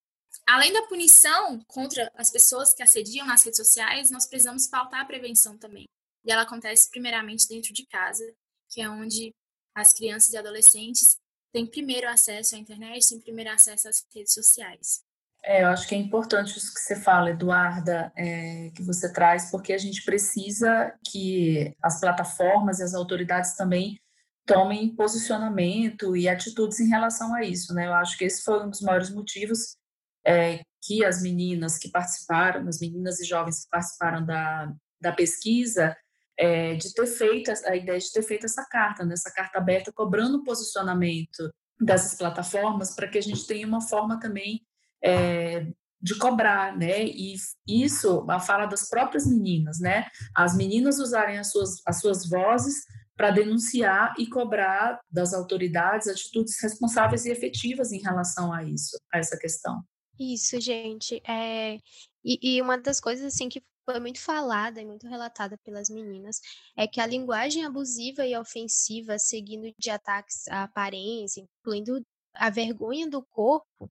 além 0.49 0.73
da 0.73 0.87
punição 0.87 1.63
contra 1.67 2.11
as 2.15 2.31
pessoas 2.31 2.73
que 2.73 2.81
assediam 2.81 3.25
nas 3.27 3.43
redes 3.43 3.57
sociais, 3.57 4.09
nós 4.09 4.25
precisamos 4.25 4.67
pautar 4.67 5.01
a 5.01 5.05
prevenção 5.05 5.55
também. 5.57 5.85
E 6.25 6.31
ela 6.31 6.41
acontece 6.41 6.89
primeiramente 6.89 7.47
dentro 7.47 7.71
de 7.71 7.85
casa, 7.85 8.25
que 8.69 8.81
é 8.81 8.89
onde 8.89 9.31
as 9.75 9.93
crianças 9.93 10.33
e 10.33 10.37
adolescentes 10.37 11.17
têm 11.51 11.65
primeiro 11.65 12.07
acesso 12.07 12.55
à 12.55 12.59
internet, 12.59 13.09
têm 13.09 13.19
primeiro 13.19 13.51
acesso 13.51 13.87
às 13.87 14.05
redes 14.13 14.33
sociais. 14.33 15.01
É, 15.43 15.63
eu 15.63 15.67
acho 15.67 15.87
que 15.87 15.95
é 15.95 15.97
importante 15.97 16.57
isso 16.57 16.73
que 16.73 16.81
você 16.81 16.95
fala, 16.95 17.29
Eduarda, 17.29 18.11
é, 18.15 18.71
que 18.75 18.83
você 18.83 19.11
traz, 19.11 19.49
porque 19.49 19.71
a 19.71 19.77
gente 19.77 20.03
precisa 20.03 20.93
que 21.09 21.73
as 21.81 21.99
plataformas 21.99 22.79
e 22.79 22.83
as 22.83 22.93
autoridades 22.93 23.55
também 23.55 23.99
tomem 24.45 24.93
posicionamento 24.95 26.17
e 26.17 26.27
atitudes 26.27 26.79
em 26.79 26.89
relação 26.89 27.33
a 27.35 27.43
isso, 27.43 27.73
né? 27.73 27.87
Eu 27.87 27.93
acho 27.93 28.17
que 28.17 28.25
esse 28.25 28.43
foi 28.43 28.65
um 28.65 28.69
dos 28.69 28.81
maiores 28.81 29.09
motivos 29.11 29.77
é, 30.25 30.61
que 30.81 31.05
as 31.05 31.21
meninas 31.21 31.77
que 31.77 31.89
participaram, 31.89 32.67
as 32.67 32.79
meninas 32.79 33.19
e 33.19 33.25
jovens 33.25 33.63
que 33.63 33.69
participaram 33.69 34.25
da, 34.25 34.73
da 34.99 35.11
pesquisa, 35.11 35.95
é, 36.39 36.73
de 36.75 36.93
ter 36.93 37.05
feito 37.05 37.51
a 37.65 37.75
ideia 37.75 37.99
de 37.99 38.11
ter 38.11 38.23
feito 38.23 38.45
essa 38.45 38.65
carta, 38.65 39.03
né, 39.03 39.13
essa 39.13 39.29
carta 39.29 39.57
aberta, 39.57 39.91
cobrando 39.91 40.37
o 40.37 40.43
posicionamento 40.43 41.51
dessas 41.79 42.17
plataformas 42.17 42.95
para 42.95 43.09
que 43.09 43.17
a 43.17 43.21
gente 43.21 43.45
tenha 43.45 43.67
uma 43.67 43.81
forma 43.81 44.17
também 44.19 44.61
é, 45.03 45.67
de 46.01 46.17
cobrar, 46.17 46.77
né? 46.77 47.03
E 47.03 47.35
isso, 47.67 48.25
a 48.29 48.39
fala 48.39 48.65
das 48.65 48.87
próprias 48.87 49.27
meninas, 49.27 49.79
né? 49.79 50.05
As 50.33 50.55
meninas 50.55 50.97
usarem 50.97 51.37
as 51.37 51.51
suas, 51.51 51.81
as 51.85 51.99
suas 51.99 52.27
vozes 52.27 52.85
para 53.17 53.31
denunciar 53.31 54.13
e 54.17 54.27
cobrar 54.27 54.97
das 55.11 55.33
autoridades 55.33 56.07
atitudes 56.07 56.55
responsáveis 56.61 57.25
e 57.25 57.31
efetivas 57.31 57.91
em 57.91 58.01
relação 58.01 58.53
a 58.53 58.63
isso, 58.63 58.97
a 59.13 59.19
essa 59.19 59.37
questão. 59.37 59.83
Isso, 60.17 60.59
gente. 60.61 61.21
É... 61.27 61.77
E, 62.23 62.55
e 62.55 62.61
uma 62.61 62.77
das 62.77 62.99
coisas 63.01 63.25
assim 63.33 63.49
que 63.49 63.61
foi 63.91 63.99
muito 63.99 64.19
falada 64.19 64.79
e 64.81 64.85
muito 64.85 65.07
relatada 65.07 65.57
pelas 65.59 65.89
meninas 65.89 66.39
é 66.77 66.87
que 66.87 67.01
a 67.01 67.07
linguagem 67.07 67.65
abusiva 67.65 68.25
e 68.25 68.37
ofensiva, 68.37 69.17
seguindo 69.17 69.73
de 69.79 69.89
ataques 69.89 70.47
à 70.47 70.63
aparência, 70.63 71.41
incluindo 71.41 72.05
a 72.35 72.49
vergonha 72.51 73.09
do 73.09 73.23
corpo, 73.23 73.89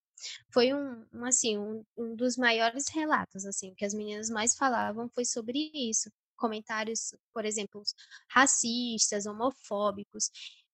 foi 0.52 0.72
um, 0.72 1.04
um 1.12 1.24
assim 1.24 1.58
um, 1.58 1.84
um 1.96 2.14
dos 2.14 2.36
maiores 2.36 2.88
relatos 2.88 3.44
assim 3.44 3.74
que 3.74 3.84
as 3.84 3.94
meninas 3.94 4.30
mais 4.30 4.56
falavam 4.56 5.08
foi 5.08 5.24
sobre 5.24 5.70
isso 5.74 6.10
comentários 6.36 7.14
por 7.32 7.44
exemplo 7.44 7.82
racistas 8.28 9.26
homofóbicos 9.26 10.30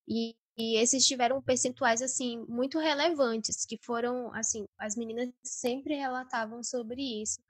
e 0.08 0.34
e 0.56 0.76
esses 0.76 1.04
tiveram 1.06 1.42
percentuais 1.42 2.00
assim 2.00 2.44
muito 2.48 2.78
relevantes, 2.78 3.66
que 3.66 3.76
foram 3.82 4.32
assim, 4.32 4.64
as 4.78 4.94
meninas 4.94 5.28
sempre 5.42 5.96
relatavam 5.96 6.62
sobre 6.62 7.02
isso. 7.02 7.40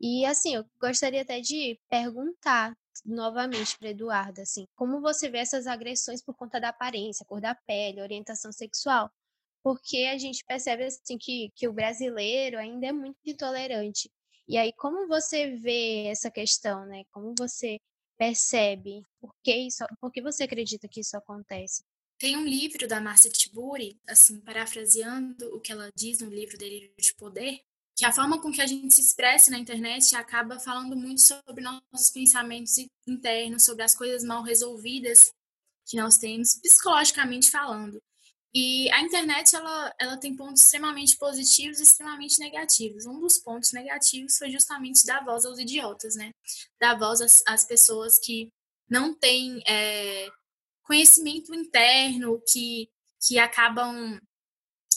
E 0.00 0.24
assim, 0.24 0.54
eu 0.54 0.64
gostaria 0.80 1.22
até 1.22 1.40
de 1.40 1.78
perguntar 1.88 2.74
novamente 3.04 3.76
para 3.78 3.90
Eduardo, 3.90 4.40
assim, 4.40 4.66
como 4.74 5.00
você 5.00 5.28
vê 5.28 5.38
essas 5.38 5.66
agressões 5.66 6.22
por 6.22 6.34
conta 6.34 6.60
da 6.60 6.70
aparência, 6.70 7.24
cor 7.26 7.40
da 7.40 7.54
pele, 7.54 8.00
orientação 8.00 8.52
sexual? 8.52 9.10
Porque 9.62 10.08
a 10.12 10.16
gente 10.18 10.44
percebe 10.46 10.84
assim 10.84 11.18
que, 11.18 11.50
que 11.54 11.68
o 11.68 11.72
brasileiro 11.72 12.58
ainda 12.58 12.86
é 12.86 12.92
muito 12.92 13.18
intolerante. 13.26 14.10
E 14.48 14.56
aí, 14.56 14.72
como 14.72 15.06
você 15.06 15.54
vê 15.56 16.06
essa 16.06 16.30
questão, 16.30 16.86
né? 16.86 17.04
Como 17.12 17.34
você 17.38 17.78
percebe? 18.18 19.02
Por 19.20 19.32
que 19.44 19.54
isso? 19.54 19.84
Por 20.00 20.10
que 20.10 20.20
você 20.22 20.44
acredita 20.44 20.88
que 20.88 21.00
isso 21.00 21.16
acontece? 21.16 21.84
Tem 22.18 22.36
um 22.36 22.44
livro 22.44 22.88
da 22.88 23.00
Marcia 23.00 23.30
Tiburi, 23.30 23.98
assim, 24.06 24.40
parafraseando 24.40 25.54
o 25.54 25.60
que 25.60 25.72
ela 25.72 25.90
diz 25.94 26.20
no 26.20 26.28
livro 26.28 26.58
Delírio 26.58 26.92
de 26.98 27.14
Poder, 27.14 27.60
que 28.00 28.06
a 28.06 28.12
forma 28.12 28.40
com 28.40 28.50
que 28.50 28.62
a 28.62 28.66
gente 28.66 28.94
se 28.94 29.02
expressa 29.02 29.50
na 29.50 29.58
internet 29.58 30.16
acaba 30.16 30.58
falando 30.58 30.96
muito 30.96 31.20
sobre 31.20 31.62
nossos 31.62 32.08
pensamentos 32.10 32.78
internos, 33.06 33.66
sobre 33.66 33.82
as 33.82 33.94
coisas 33.94 34.24
mal 34.24 34.42
resolvidas 34.42 35.30
que 35.84 35.98
nós 35.98 36.16
temos, 36.16 36.54
psicologicamente 36.62 37.50
falando. 37.50 38.02
E 38.54 38.90
a 38.90 39.02
internet, 39.02 39.54
ela, 39.54 39.94
ela 40.00 40.16
tem 40.16 40.34
pontos 40.34 40.62
extremamente 40.62 41.18
positivos 41.18 41.78
e 41.78 41.82
extremamente 41.82 42.38
negativos. 42.38 43.04
Um 43.04 43.20
dos 43.20 43.36
pontos 43.36 43.70
negativos 43.72 44.38
foi 44.38 44.50
justamente 44.50 45.04
dar 45.04 45.22
voz 45.22 45.44
aos 45.44 45.58
idiotas, 45.58 46.16
né? 46.16 46.30
Dar 46.80 46.98
voz 46.98 47.20
às, 47.20 47.42
às 47.46 47.66
pessoas 47.66 48.18
que 48.18 48.50
não 48.88 49.12
têm 49.12 49.62
é, 49.68 50.26
conhecimento 50.84 51.54
interno 51.54 52.42
que, 52.50 52.88
que 53.26 53.38
acabam 53.38 54.18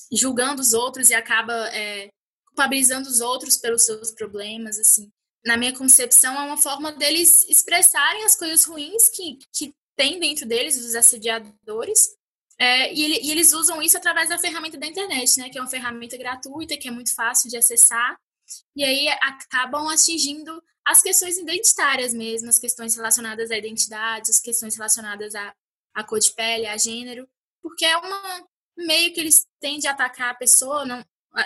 julgando 0.09 0.61
os 0.61 0.71
outros 0.71 1.09
e 1.09 1.13
acaba 1.13 1.67
é, 1.75 2.09
culpabilizando 2.53 3.09
os 3.09 3.19
outros 3.19 3.57
pelos 3.57 3.83
seus 3.83 4.11
problemas, 4.11 4.77
assim. 4.77 5.11
Na 5.45 5.57
minha 5.57 5.75
concepção, 5.75 6.35
é 6.35 6.45
uma 6.45 6.57
forma 6.57 6.91
deles 6.91 7.43
expressarem 7.49 8.23
as 8.23 8.35
coisas 8.35 8.63
ruins 8.63 9.09
que, 9.09 9.39
que 9.51 9.73
tem 9.95 10.19
dentro 10.19 10.45
deles, 10.45 10.77
os 10.77 10.95
assediadores, 10.95 12.15
é, 12.59 12.93
e, 12.93 13.25
e, 13.25 13.31
eles 13.31 13.51
usam 13.51 13.81
isso 13.81 13.97
através 13.97 14.29
da 14.29 14.37
ferramenta 14.37 14.77
da 14.77 14.85
internet, 14.85 15.37
né? 15.39 15.49
Que 15.49 15.57
é 15.57 15.61
uma 15.61 15.69
ferramenta 15.69 16.15
gratuita, 16.17 16.77
que 16.77 16.87
é 16.87 16.91
muito 16.91 17.13
fácil 17.13 17.49
de 17.49 17.57
acessar, 17.57 18.17
e 18.75 18.83
aí 18.83 19.07
acabam 19.21 19.87
atingindo 19.89 20.63
as 20.85 21.01
questões 21.01 21.37
identitárias 21.37 22.13
mesmo, 22.13 22.49
as 22.49 22.59
questões 22.59 22.95
relacionadas 22.95 23.49
à 23.51 23.57
identidade, 23.57 24.29
as 24.29 24.39
questões 24.39 24.75
relacionadas 24.75 25.33
à, 25.33 25.53
a 25.93 26.03
cor 26.03 26.19
de 26.19 26.31
pele, 26.33 26.67
a 26.67 26.77
gênero, 26.77 27.27
porque 27.61 27.85
é 27.85 27.97
uma 27.97 28.45
meio 28.77 29.13
que 29.13 29.19
eles 29.19 29.45
têm 29.59 29.79
de 29.79 29.87
atacar 29.87 30.31
a 30.31 30.35
pessoa, 30.35 30.85
não, 30.85 31.03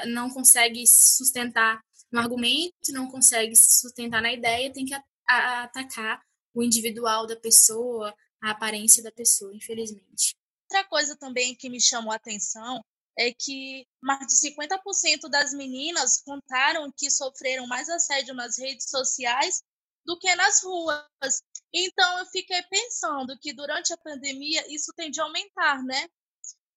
não 0.07 0.29
consegue 0.29 0.85
se 0.85 1.15
sustentar 1.17 1.81
no 2.11 2.19
argumento, 2.19 2.91
não 2.91 3.09
consegue 3.09 3.55
se 3.55 3.79
sustentar 3.79 4.21
na 4.21 4.33
ideia, 4.33 4.71
tem 4.71 4.85
que 4.85 4.95
atacar 5.27 6.21
o 6.53 6.63
individual 6.63 7.27
da 7.27 7.35
pessoa, 7.35 8.15
a 8.41 8.51
aparência 8.51 9.03
da 9.03 9.11
pessoa, 9.11 9.55
infelizmente. 9.55 10.35
Outra 10.69 10.83
coisa 10.85 11.15
também 11.15 11.55
que 11.55 11.69
me 11.69 11.79
chamou 11.79 12.11
a 12.11 12.15
atenção 12.15 12.83
é 13.17 13.33
que 13.33 13.87
mais 14.01 14.27
de 14.27 14.35
50% 14.35 15.29
das 15.29 15.53
meninas 15.53 16.21
contaram 16.21 16.91
que 16.95 17.09
sofreram 17.09 17.65
mais 17.65 17.89
assédio 17.89 18.33
nas 18.35 18.57
redes 18.57 18.89
sociais 18.89 19.63
do 20.05 20.17
que 20.17 20.33
nas 20.35 20.63
ruas. 20.63 21.41
Então 21.73 22.19
eu 22.19 22.25
fiquei 22.27 22.61
pensando 22.63 23.37
que 23.39 23.53
durante 23.53 23.91
a 23.91 23.97
pandemia 23.97 24.63
isso 24.73 24.93
tende 24.95 25.19
a 25.19 25.23
aumentar, 25.23 25.83
né? 25.83 26.07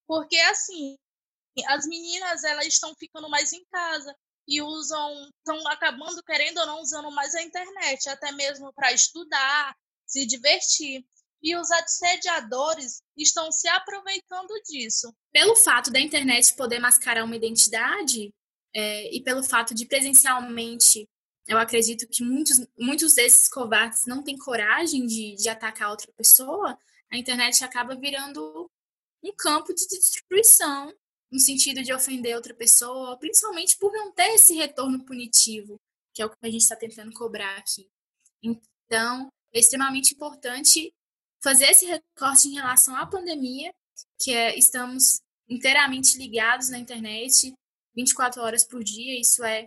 Porque 0.06 0.36
assim, 0.36 0.96
as 1.66 1.86
meninas 1.86 2.44
elas 2.44 2.66
estão 2.66 2.94
ficando 2.94 3.28
mais 3.28 3.52
em 3.52 3.64
casa 3.66 4.14
e 4.46 4.60
usam, 4.60 5.30
estão 5.38 5.68
acabando 5.68 6.22
querendo 6.22 6.58
ou 6.58 6.66
não 6.66 6.80
usando 6.80 7.10
mais 7.10 7.34
a 7.34 7.42
internet, 7.42 8.08
até 8.08 8.32
mesmo 8.32 8.72
para 8.72 8.92
estudar, 8.92 9.76
se 10.06 10.26
divertir. 10.26 11.04
E 11.42 11.56
os 11.56 11.70
assediadores 11.70 13.02
estão 13.16 13.50
se 13.50 13.66
aproveitando 13.68 14.52
disso. 14.64 15.14
Pelo 15.32 15.56
fato 15.56 15.90
da 15.90 15.98
internet 15.98 16.54
poder 16.54 16.78
mascarar 16.78 17.24
uma 17.24 17.36
identidade 17.36 18.34
é, 18.74 19.14
e 19.14 19.22
pelo 19.22 19.42
fato 19.42 19.74
de 19.74 19.86
presencialmente, 19.86 21.08
eu 21.46 21.56
acredito 21.56 22.06
que 22.08 22.22
muitos, 22.22 22.58
muitos 22.78 23.14
desses 23.14 23.48
covardes 23.48 24.04
não 24.06 24.22
têm 24.22 24.36
coragem 24.36 25.06
de, 25.06 25.34
de 25.34 25.48
atacar 25.48 25.90
outra 25.90 26.12
pessoa, 26.12 26.78
a 27.10 27.16
internet 27.16 27.64
acaba 27.64 27.96
virando 27.96 28.70
um 29.22 29.32
campo 29.36 29.74
de 29.74 29.86
destruição 29.86 30.92
no 31.30 31.38
sentido 31.38 31.82
de 31.82 31.92
ofender 31.92 32.34
outra 32.34 32.54
pessoa, 32.54 33.16
principalmente 33.18 33.78
por 33.78 33.92
não 33.92 34.12
ter 34.12 34.34
esse 34.34 34.54
retorno 34.54 35.04
punitivo, 35.04 35.80
que 36.12 36.22
é 36.22 36.26
o 36.26 36.30
que 36.30 36.36
a 36.42 36.50
gente 36.50 36.62
está 36.62 36.76
tentando 36.76 37.12
cobrar 37.12 37.56
aqui. 37.56 37.88
Então, 38.42 39.28
é 39.52 39.60
extremamente 39.60 40.14
importante 40.14 40.92
fazer 41.42 41.66
esse 41.66 41.86
recorte 41.86 42.48
em 42.48 42.54
relação 42.54 42.96
à 42.96 43.06
pandemia, 43.06 43.72
que 44.18 44.32
é, 44.32 44.56
estamos 44.58 45.20
inteiramente 45.48 46.16
ligados 46.18 46.68
na 46.68 46.78
internet 46.78 47.52
24 47.94 48.42
horas 48.42 48.64
por 48.64 48.82
dia, 48.82 49.18
isso 49.20 49.44
é 49.44 49.66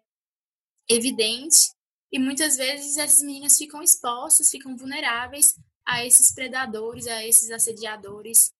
evidente, 0.89 1.72
e 2.12 2.20
muitas 2.20 2.58
vezes 2.58 2.98
essas 2.98 3.22
meninas 3.22 3.58
ficam 3.58 3.82
expostas, 3.82 4.50
ficam 4.50 4.77
vulneráveis 4.77 5.55
a 5.86 6.05
esses 6.05 6.32
predadores, 6.32 7.08
a 7.08 7.25
esses 7.25 7.50
assediadores 7.51 8.51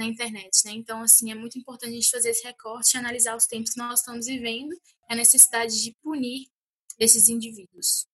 na 0.00 0.06
internet, 0.06 0.64
né? 0.64 0.72
Então, 0.72 1.02
assim, 1.02 1.30
é 1.30 1.34
muito 1.34 1.58
importante 1.58 1.90
a 1.90 1.94
gente 1.94 2.10
fazer 2.10 2.30
esse 2.30 2.46
recorte 2.46 2.94
e 2.94 2.98
analisar 2.98 3.36
os 3.36 3.44
tempos 3.44 3.72
que 3.72 3.78
nós 3.78 4.00
estamos 4.00 4.26
vivendo, 4.26 4.74
a 5.08 5.14
necessidade 5.14 5.82
de 5.82 5.94
punir 6.02 6.46
esses 6.98 7.28
indivíduos. 7.28 8.06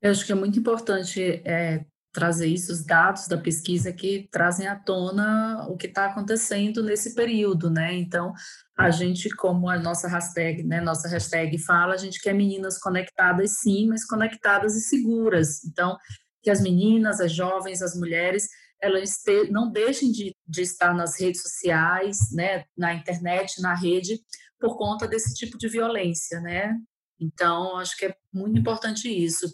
Eu 0.00 0.12
acho 0.12 0.24
que 0.24 0.32
é 0.32 0.36
muito 0.36 0.58
importante 0.58 1.42
é, 1.44 1.84
trazer 2.12 2.46
isso, 2.46 2.72
os 2.72 2.84
dados 2.84 3.26
da 3.26 3.36
pesquisa 3.36 3.92
que 3.92 4.28
trazem 4.30 4.68
à 4.68 4.76
tona 4.76 5.66
o 5.68 5.76
que 5.76 5.86
está 5.88 6.06
acontecendo 6.06 6.82
nesse 6.82 7.14
período, 7.14 7.68
né? 7.70 7.92
Então, 7.94 8.32
a 8.78 8.90
gente, 8.90 9.28
como 9.30 9.68
a 9.68 9.78
nossa 9.78 10.06
hashtag, 10.06 10.62
né, 10.62 10.80
nossa 10.80 11.08
hashtag 11.08 11.58
fala, 11.58 11.94
a 11.94 11.98
gente 11.98 12.20
quer 12.20 12.34
meninas 12.34 12.78
conectadas 12.78 13.58
sim, 13.58 13.88
mas 13.88 14.04
conectadas 14.04 14.76
e 14.76 14.80
seguras. 14.80 15.64
Então, 15.64 15.96
que 16.40 16.50
as 16.50 16.60
meninas, 16.60 17.20
as 17.20 17.32
jovens, 17.32 17.82
as 17.82 17.96
mulheres 17.96 18.48
elas 18.82 19.22
não 19.48 19.70
deixem 19.70 20.10
de, 20.10 20.34
de 20.46 20.62
estar 20.62 20.92
nas 20.92 21.18
redes 21.18 21.40
sociais, 21.40 22.18
né, 22.32 22.64
na 22.76 22.92
internet, 22.92 23.62
na 23.62 23.74
rede, 23.74 24.20
por 24.58 24.76
conta 24.76 25.06
desse 25.06 25.32
tipo 25.34 25.56
de 25.56 25.68
violência, 25.68 26.40
né? 26.40 26.76
Então, 27.20 27.76
acho 27.76 27.96
que 27.96 28.06
é 28.06 28.16
muito 28.32 28.58
importante 28.58 29.08
isso. 29.08 29.46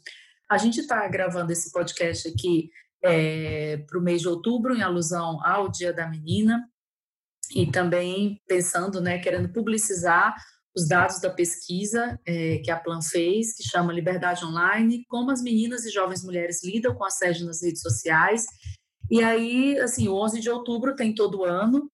A 0.51 0.57
gente 0.57 0.81
está 0.81 1.07
gravando 1.09 1.53
esse 1.53 1.71
podcast 1.71 2.27
aqui 2.29 2.71
é, 3.05 3.77
para 3.87 3.99
o 3.99 4.03
mês 4.03 4.23
de 4.23 4.29
outubro, 4.29 4.75
em 4.75 4.83
alusão 4.83 5.45
ao 5.45 5.71
Dia 5.71 5.93
da 5.93 6.09
Menina, 6.09 6.67
e 7.55 7.71
também 7.71 8.41
pensando, 8.47 9.01
né, 9.01 9.19
querendo 9.19 9.53
publicizar 9.53 10.35
os 10.75 10.89
dados 10.89 11.21
da 11.21 11.31
pesquisa 11.31 12.19
é, 12.27 12.59
que 12.59 12.71
a 12.71 12.79
Plan 12.79 13.03
fez, 13.03 13.55
que 13.55 13.63
chama 13.63 13.93
Liberdade 13.93 14.45
Online, 14.45 15.05
como 15.07 15.31
as 15.31 15.43
meninas 15.43 15.85
e 15.85 15.91
jovens 15.91 16.25
mulheres 16.25 16.65
lidam 16.65 16.95
com 16.95 17.05
assédio 17.05 17.47
nas 17.47 17.63
redes 17.63 17.83
sociais 17.83 18.47
e 19.11 19.23
aí, 19.23 19.79
assim, 19.81 20.09
o 20.09 20.15
11 20.15 20.41
de 20.41 20.51
outubro 20.51 20.95
tem 20.95 21.15
todo 21.15 21.45
ano, 21.45 21.91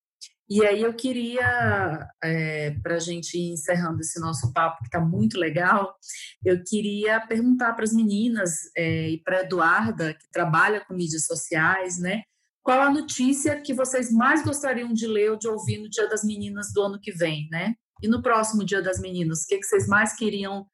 e 0.48 0.64
aí 0.64 0.83
eu 0.83 0.92
queria, 0.92 2.07
é, 2.22 2.72
para 2.83 2.96
a 2.96 3.00
gente 3.00 3.38
ir 3.38 3.53
encerrando 3.53 4.00
esse 4.00 4.20
nosso 4.20 4.53
papo, 4.53 4.79
que 4.81 4.88
está 4.88 5.00
muito 5.00 5.38
legal, 5.38 5.96
eu 6.44 6.62
queria 6.62 7.18
perguntar 7.27 7.72
para 7.72 7.85
as 7.85 7.92
meninas 7.94 8.53
é, 8.77 9.11
e 9.11 9.22
para 9.22 9.40
Eduarda, 9.40 10.12
que 10.12 10.31
trabalha 10.31 10.85
com 10.85 10.94
mídias 10.94 11.24
sociais, 11.24 11.98
né? 11.98 12.22
Qual 12.62 12.81
a 12.81 12.90
notícia 12.90 13.61
que 13.61 13.72
vocês 13.72 14.12
mais 14.12 14.44
gostariam 14.44 14.92
de 14.92 15.07
ler 15.07 15.31
ou 15.31 15.37
de 15.37 15.48
ouvir 15.48 15.79
no 15.79 15.88
Dia 15.88 16.09
das 16.09 16.22
Meninas 16.24 16.72
do 16.72 16.83
ano 16.83 17.00
que 17.00 17.12
vem, 17.12 17.48
né? 17.50 17.74
E 18.03 18.09
no 18.09 18.22
próximo 18.22 18.64
Dia 18.64 18.83
das 18.83 19.00
Meninas, 19.00 19.42
o 19.42 19.46
que, 19.46 19.59
que 19.59 19.66
vocês 19.66 19.87
mais 19.87 20.14
queriam 20.14 20.66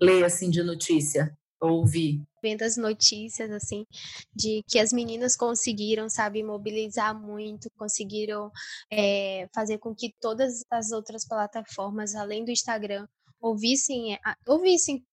ler, 0.00 0.24
assim, 0.24 0.48
de 0.50 0.62
notícia, 0.62 1.36
ou 1.60 1.80
ouvir? 1.80 2.22
Vendo 2.42 2.62
as 2.62 2.76
notícias, 2.76 3.50
assim, 3.50 3.86
de 4.34 4.62
que 4.68 4.78
as 4.78 4.92
meninas 4.92 5.36
conseguiram, 5.36 6.08
sabe, 6.10 6.42
mobilizar 6.42 7.18
muito, 7.18 7.70
conseguiram 7.76 8.50
é, 8.90 9.48
fazer 9.54 9.78
com 9.78 9.94
que 9.94 10.12
todas 10.20 10.64
as 10.70 10.90
outras 10.90 11.26
plataformas, 11.26 12.14
além 12.14 12.44
do 12.44 12.50
Instagram, 12.50 13.06
ouvissem, 13.40 14.18
ouvissem 14.46 15.04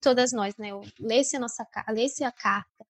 todas 0.00 0.32
nós, 0.32 0.54
né, 0.56 0.70
lesse 1.00 1.36
a 1.36 1.40
nossa, 1.40 1.66
lesse 1.88 2.24
a 2.24 2.32
carta, 2.32 2.84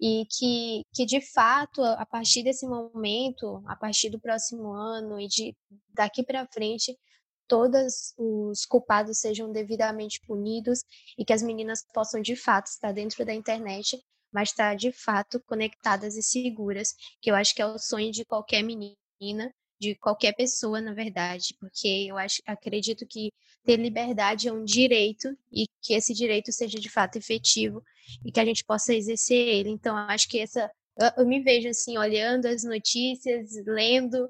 e 0.00 0.26
que, 0.26 0.84
que 0.92 1.04
de 1.04 1.20
fato, 1.20 1.82
a 1.82 2.06
partir 2.06 2.42
desse 2.42 2.66
momento, 2.66 3.62
a 3.66 3.76
partir 3.76 4.10
do 4.10 4.20
próximo 4.20 4.72
ano 4.72 5.20
e 5.20 5.28
de 5.28 5.56
daqui 5.92 6.22
para 6.24 6.46
frente, 6.46 6.98
todos 7.48 8.14
os 8.16 8.64
culpados 8.64 9.18
sejam 9.18 9.50
devidamente 9.52 10.20
punidos 10.26 10.82
e 11.18 11.24
que 11.24 11.32
as 11.32 11.42
meninas 11.42 11.84
possam 11.92 12.20
de 12.20 12.36
fato 12.36 12.66
estar 12.66 12.92
dentro 12.92 13.24
da 13.24 13.34
internet, 13.34 14.00
mas 14.32 14.50
estar 14.50 14.74
de 14.74 14.92
fato 14.92 15.40
conectadas 15.46 16.16
e 16.16 16.22
seguras, 16.22 16.94
que 17.20 17.30
eu 17.30 17.34
acho 17.34 17.54
que 17.54 17.62
é 17.62 17.66
o 17.66 17.78
sonho 17.78 18.10
de 18.10 18.24
qualquer 18.24 18.62
menina, 18.62 19.52
de 19.80 19.94
qualquer 19.96 20.32
pessoa, 20.34 20.80
na 20.80 20.92
verdade, 20.92 21.54
porque 21.60 22.06
eu 22.08 22.16
acho, 22.16 22.40
acredito 22.46 23.06
que 23.06 23.30
ter 23.64 23.76
liberdade 23.76 24.48
é 24.48 24.52
um 24.52 24.64
direito 24.64 25.36
e 25.52 25.66
que 25.82 25.94
esse 25.94 26.12
direito 26.14 26.52
seja 26.52 26.78
de 26.78 26.88
fato 26.88 27.16
efetivo 27.16 27.82
e 28.24 28.32
que 28.32 28.40
a 28.40 28.44
gente 28.44 28.64
possa 28.64 28.94
exercer 28.94 29.48
ele. 29.48 29.70
Então, 29.70 29.96
eu 29.96 30.04
acho 30.04 30.28
que 30.28 30.38
essa 30.38 30.70
eu, 30.96 31.10
eu 31.18 31.26
me 31.26 31.40
vejo 31.40 31.68
assim 31.68 31.98
olhando 31.98 32.46
as 32.46 32.62
notícias, 32.64 33.52
lendo 33.66 34.28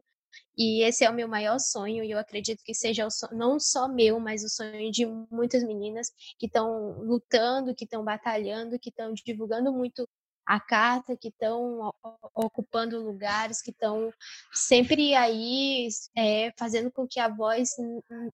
e 0.57 0.83
esse 0.83 1.05
é 1.05 1.11
o 1.11 1.15
meu 1.15 1.29
maior 1.29 1.59
sonho, 1.59 2.05
e 2.05 2.11
eu 2.11 2.19
acredito 2.19 2.63
que 2.65 2.75
seja 2.75 3.11
sonho, 3.11 3.37
não 3.37 3.59
só 3.59 3.89
meu, 3.89 4.21
mas 4.21 4.45
o 4.45 4.49
sonho 4.49 4.91
de 4.91 5.05
muitas 5.31 5.65
meninas 5.65 6.11
que 6.39 6.47
estão 6.47 6.93
lutando, 7.01 7.75
que 7.75 7.85
estão 7.85 8.05
batalhando, 8.05 8.79
que 8.79 8.91
estão 8.91 9.13
divulgando 9.13 9.73
muito 9.73 10.09
a 10.47 10.61
carta, 10.61 11.17
que 11.17 11.29
estão 11.29 11.93
ocupando 12.35 13.03
lugares, 13.03 13.63
que 13.63 13.71
estão 13.71 14.13
sempre 14.53 15.15
aí 15.15 15.89
é, 16.17 16.53
fazendo 16.59 16.93
com 16.93 17.07
que 17.07 17.19
a 17.19 17.29
voz, 17.29 17.71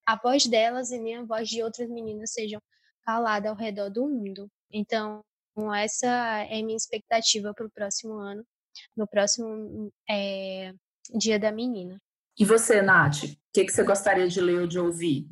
a 0.05 0.17
voz 0.17 0.47
delas 0.47 0.91
e 0.91 0.99
nem 0.99 1.17
a 1.17 1.25
voz 1.25 1.49
de 1.49 1.63
outras 1.63 1.89
meninas 1.89 2.33
sejam 2.33 2.61
caladas 3.05 3.51
ao 3.51 3.57
redor 3.57 3.91
do 3.91 4.09
mundo. 4.09 4.51
Então, 4.71 5.25
essa 5.77 6.09
é 6.51 6.63
minha 6.63 6.77
expectativa 6.77 7.55
para 7.55 7.67
o 7.67 7.71
próximo 7.71 8.15
ano, 8.15 8.45
no 8.97 9.07
próximo 9.07 9.93
é, 10.09 10.73
Dia 11.15 11.39
da 11.39 11.53
Menina. 11.53 12.01
E 12.41 12.45
você, 12.47 12.81
Nath, 12.81 13.25
o 13.25 13.37
que, 13.53 13.67
que 13.67 13.71
você 13.71 13.85
gostaria 13.85 14.27
de 14.27 14.41
ler 14.41 14.63
ou 14.63 14.67
de 14.67 14.79
ouvir? 14.79 15.29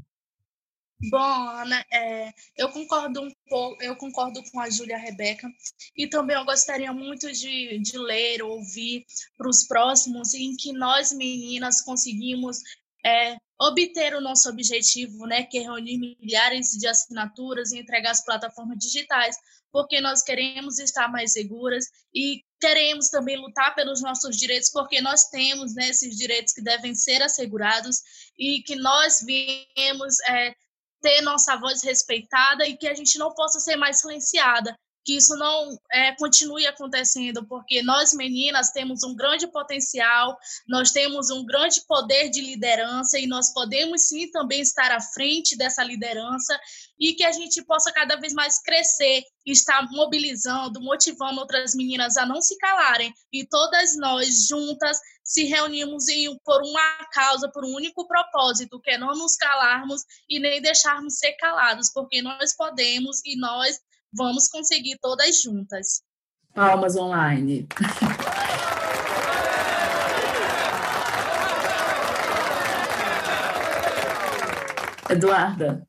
Bom, 1.10 1.48
Ana, 1.48 1.82
é, 1.90 2.30
eu 2.54 2.68
concordo 2.68 3.22
um 3.22 3.30
pouco, 3.48 3.82
eu 3.82 3.96
concordo 3.96 4.42
com 4.50 4.60
a 4.60 4.68
Júlia 4.68 4.98
Rebeca 4.98 5.48
e 5.96 6.06
também 6.06 6.36
eu 6.36 6.44
gostaria 6.44 6.92
muito 6.92 7.32
de, 7.32 7.78
de 7.78 7.96
ler, 7.96 8.42
ouvir 8.42 9.06
para 9.38 9.48
os 9.48 9.66
próximos 9.66 10.34
em 10.34 10.54
que 10.54 10.70
nós 10.70 11.10
meninas 11.10 11.80
conseguimos 11.80 12.58
é, 13.04 13.36
obter 13.60 14.14
o 14.14 14.20
nosso 14.20 14.48
objetivo, 14.48 15.26
né, 15.26 15.42
que 15.42 15.58
é 15.58 15.62
reunir 15.62 15.98
milhares 15.98 16.70
de 16.70 16.86
assinaturas 16.86 17.72
e 17.72 17.78
entregar 17.78 18.10
as 18.10 18.24
plataformas 18.24 18.78
digitais, 18.78 19.36
porque 19.72 20.00
nós 20.00 20.22
queremos 20.22 20.78
estar 20.78 21.08
mais 21.10 21.32
seguras 21.32 21.86
e 22.14 22.42
queremos 22.60 23.08
também 23.08 23.36
lutar 23.36 23.74
pelos 23.74 24.00
nossos 24.00 24.36
direitos, 24.36 24.70
porque 24.70 25.00
nós 25.00 25.24
temos 25.28 25.74
né, 25.74 25.88
esses 25.88 26.16
direitos 26.16 26.52
que 26.52 26.62
devem 26.62 26.94
ser 26.94 27.22
assegurados 27.22 27.96
e 28.38 28.62
que 28.62 28.76
nós 28.76 29.24
viemos 29.24 30.20
é, 30.28 30.54
ter 31.00 31.20
nossa 31.22 31.56
voz 31.56 31.82
respeitada 31.82 32.66
e 32.66 32.76
que 32.76 32.88
a 32.88 32.94
gente 32.94 33.18
não 33.18 33.34
possa 33.34 33.60
ser 33.60 33.76
mais 33.76 34.00
silenciada, 34.00 34.76
que 35.08 35.16
isso 35.16 35.34
não 35.36 35.74
é, 35.90 36.14
continue 36.16 36.66
acontecendo, 36.66 37.42
porque 37.46 37.80
nós 37.80 38.12
meninas 38.12 38.72
temos 38.72 39.02
um 39.02 39.16
grande 39.16 39.46
potencial, 39.46 40.36
nós 40.68 40.90
temos 40.90 41.30
um 41.30 41.46
grande 41.46 41.80
poder 41.88 42.28
de 42.28 42.42
liderança 42.42 43.18
e 43.18 43.26
nós 43.26 43.50
podemos 43.54 44.02
sim 44.02 44.30
também 44.30 44.60
estar 44.60 44.92
à 44.92 45.00
frente 45.00 45.56
dessa 45.56 45.82
liderança 45.82 46.60
e 47.00 47.14
que 47.14 47.24
a 47.24 47.32
gente 47.32 47.64
possa 47.64 47.90
cada 47.90 48.16
vez 48.16 48.34
mais 48.34 48.60
crescer, 48.60 49.22
estar 49.46 49.90
mobilizando, 49.90 50.78
motivando 50.78 51.40
outras 51.40 51.74
meninas 51.74 52.18
a 52.18 52.26
não 52.26 52.42
se 52.42 52.58
calarem 52.58 53.10
e 53.32 53.46
todas 53.46 53.96
nós 53.96 54.46
juntas 54.46 54.98
se 55.24 55.44
reunimos 55.44 56.06
em, 56.08 56.38
por 56.44 56.60
uma 56.62 57.06
causa, 57.12 57.50
por 57.50 57.64
um 57.64 57.74
único 57.74 58.06
propósito, 58.06 58.78
que 58.78 58.90
é 58.90 58.98
não 58.98 59.14
nos 59.14 59.36
calarmos 59.36 60.02
e 60.28 60.38
nem 60.38 60.60
deixarmos 60.60 61.16
ser 61.16 61.32
calados, 61.32 61.90
porque 61.94 62.20
nós 62.20 62.54
podemos 62.54 63.20
e 63.24 63.38
nós 63.38 63.78
vamos 64.12 64.48
conseguir 64.48 64.98
todas 65.00 65.42
juntas. 65.42 66.02
Palmas 66.54 66.96
online. 66.96 67.66
Eduarda. 75.10 75.86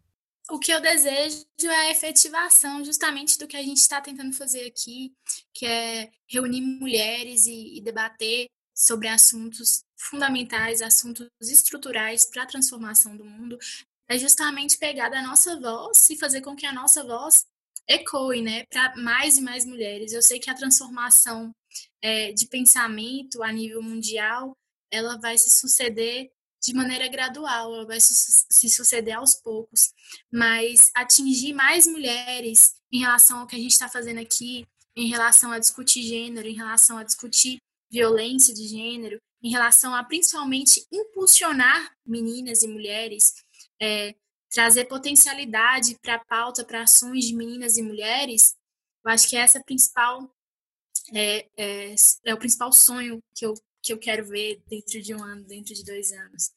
O 0.49 0.57
que 0.57 0.71
eu 0.71 0.81
desejo 0.81 1.45
é 1.61 1.75
a 1.75 1.91
efetivação 1.91 2.83
justamente 2.83 3.37
do 3.37 3.47
que 3.47 3.55
a 3.55 3.61
gente 3.61 3.77
está 3.77 4.01
tentando 4.01 4.33
fazer 4.33 4.65
aqui, 4.65 5.13
que 5.53 5.65
é 5.65 6.09
reunir 6.27 6.61
mulheres 6.61 7.45
e, 7.45 7.77
e 7.77 7.81
debater 7.81 8.47
sobre 8.73 9.07
assuntos 9.07 9.83
fundamentais, 9.95 10.81
assuntos 10.81 11.29
estruturais 11.41 12.25
para 12.25 12.43
a 12.43 12.47
transformação 12.47 13.15
do 13.15 13.25
mundo. 13.25 13.59
É 14.07 14.17
justamente 14.17 14.77
pegar 14.77 15.09
da 15.09 15.21
nossa 15.21 15.59
voz 15.59 16.09
e 16.09 16.17
fazer 16.17 16.41
com 16.41 16.55
que 16.55 16.65
a 16.65 16.73
nossa 16.73 17.03
voz 17.03 17.45
ecoe 17.89 18.41
né, 18.41 18.65
para 18.65 18.95
mais 18.97 19.37
e 19.37 19.41
mais 19.41 19.65
mulheres. 19.65 20.13
Eu 20.13 20.21
sei 20.21 20.39
que 20.39 20.49
a 20.49 20.55
transformação 20.55 21.51
é, 22.01 22.31
de 22.31 22.47
pensamento 22.47 23.41
a 23.43 23.51
nível 23.51 23.81
mundial 23.81 24.55
ela 24.91 25.17
vai 25.17 25.37
se 25.37 25.49
suceder 25.49 26.29
de 26.61 26.73
maneira 26.73 27.07
gradual, 27.07 27.73
ela 27.73 27.85
vai 27.85 27.99
se 28.01 28.69
suceder 28.69 29.15
aos 29.15 29.35
poucos, 29.35 29.93
mas 30.31 30.91
atingir 30.95 31.53
mais 31.53 31.87
mulheres 31.87 32.75
em 32.91 32.99
relação 32.99 33.39
ao 33.39 33.47
que 33.47 33.55
a 33.55 33.59
gente 33.59 33.71
está 33.71 33.87
fazendo 33.87 34.19
aqui, 34.19 34.65
em 34.95 35.07
relação 35.07 35.51
a 35.51 35.59
discutir 35.59 36.03
gênero, 36.03 36.47
em 36.47 36.55
relação 36.55 36.97
a 36.97 37.03
discutir 37.03 37.59
violência 37.89 38.53
de 38.53 38.67
gênero, 38.67 39.19
em 39.41 39.51
relação 39.51 39.95
a 39.95 40.03
principalmente 40.03 40.85
impulsionar 40.91 41.93
meninas 42.05 42.61
e 42.61 42.67
mulheres, 42.67 43.33
é, 43.81 44.13
trazer 44.49 44.85
potencialidade 44.85 45.97
para 46.01 46.15
a 46.15 46.25
pauta, 46.25 46.65
para 46.65 46.83
ações 46.83 47.25
de 47.25 47.35
meninas 47.35 47.77
e 47.77 47.81
mulheres, 47.81 48.55
eu 49.05 49.11
acho 49.11 49.29
que 49.29 49.37
essa 49.37 49.59
é 49.59 49.63
principal 49.63 50.29
é, 51.13 51.47
é, 51.57 51.95
é 52.25 52.33
o 52.33 52.37
principal 52.37 52.71
sonho 52.71 53.23
que 53.33 53.45
eu 53.45 53.53
que 53.81 53.93
eu 53.93 53.97
quero 53.97 54.25
ver 54.25 54.61
dentro 54.67 55.01
de 55.01 55.15
um 55.15 55.23
ano, 55.23 55.43
dentro 55.45 55.73
de 55.73 55.83
dois 55.83 56.11
anos. 56.11 56.51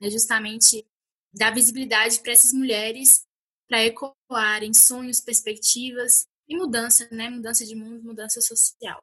É 0.00 0.10
justamente 0.10 0.86
dar 1.32 1.54
visibilidade 1.54 2.20
para 2.20 2.32
essas 2.32 2.52
mulheres 2.52 3.26
para 3.68 3.84
ecoarem 3.84 4.74
sonhos, 4.74 5.20
perspectivas 5.20 6.26
e 6.48 6.56
mudança, 6.56 7.08
né? 7.10 7.30
Mudança 7.30 7.64
de 7.64 7.74
mundo, 7.74 8.02
mudança 8.02 8.40
social. 8.40 9.02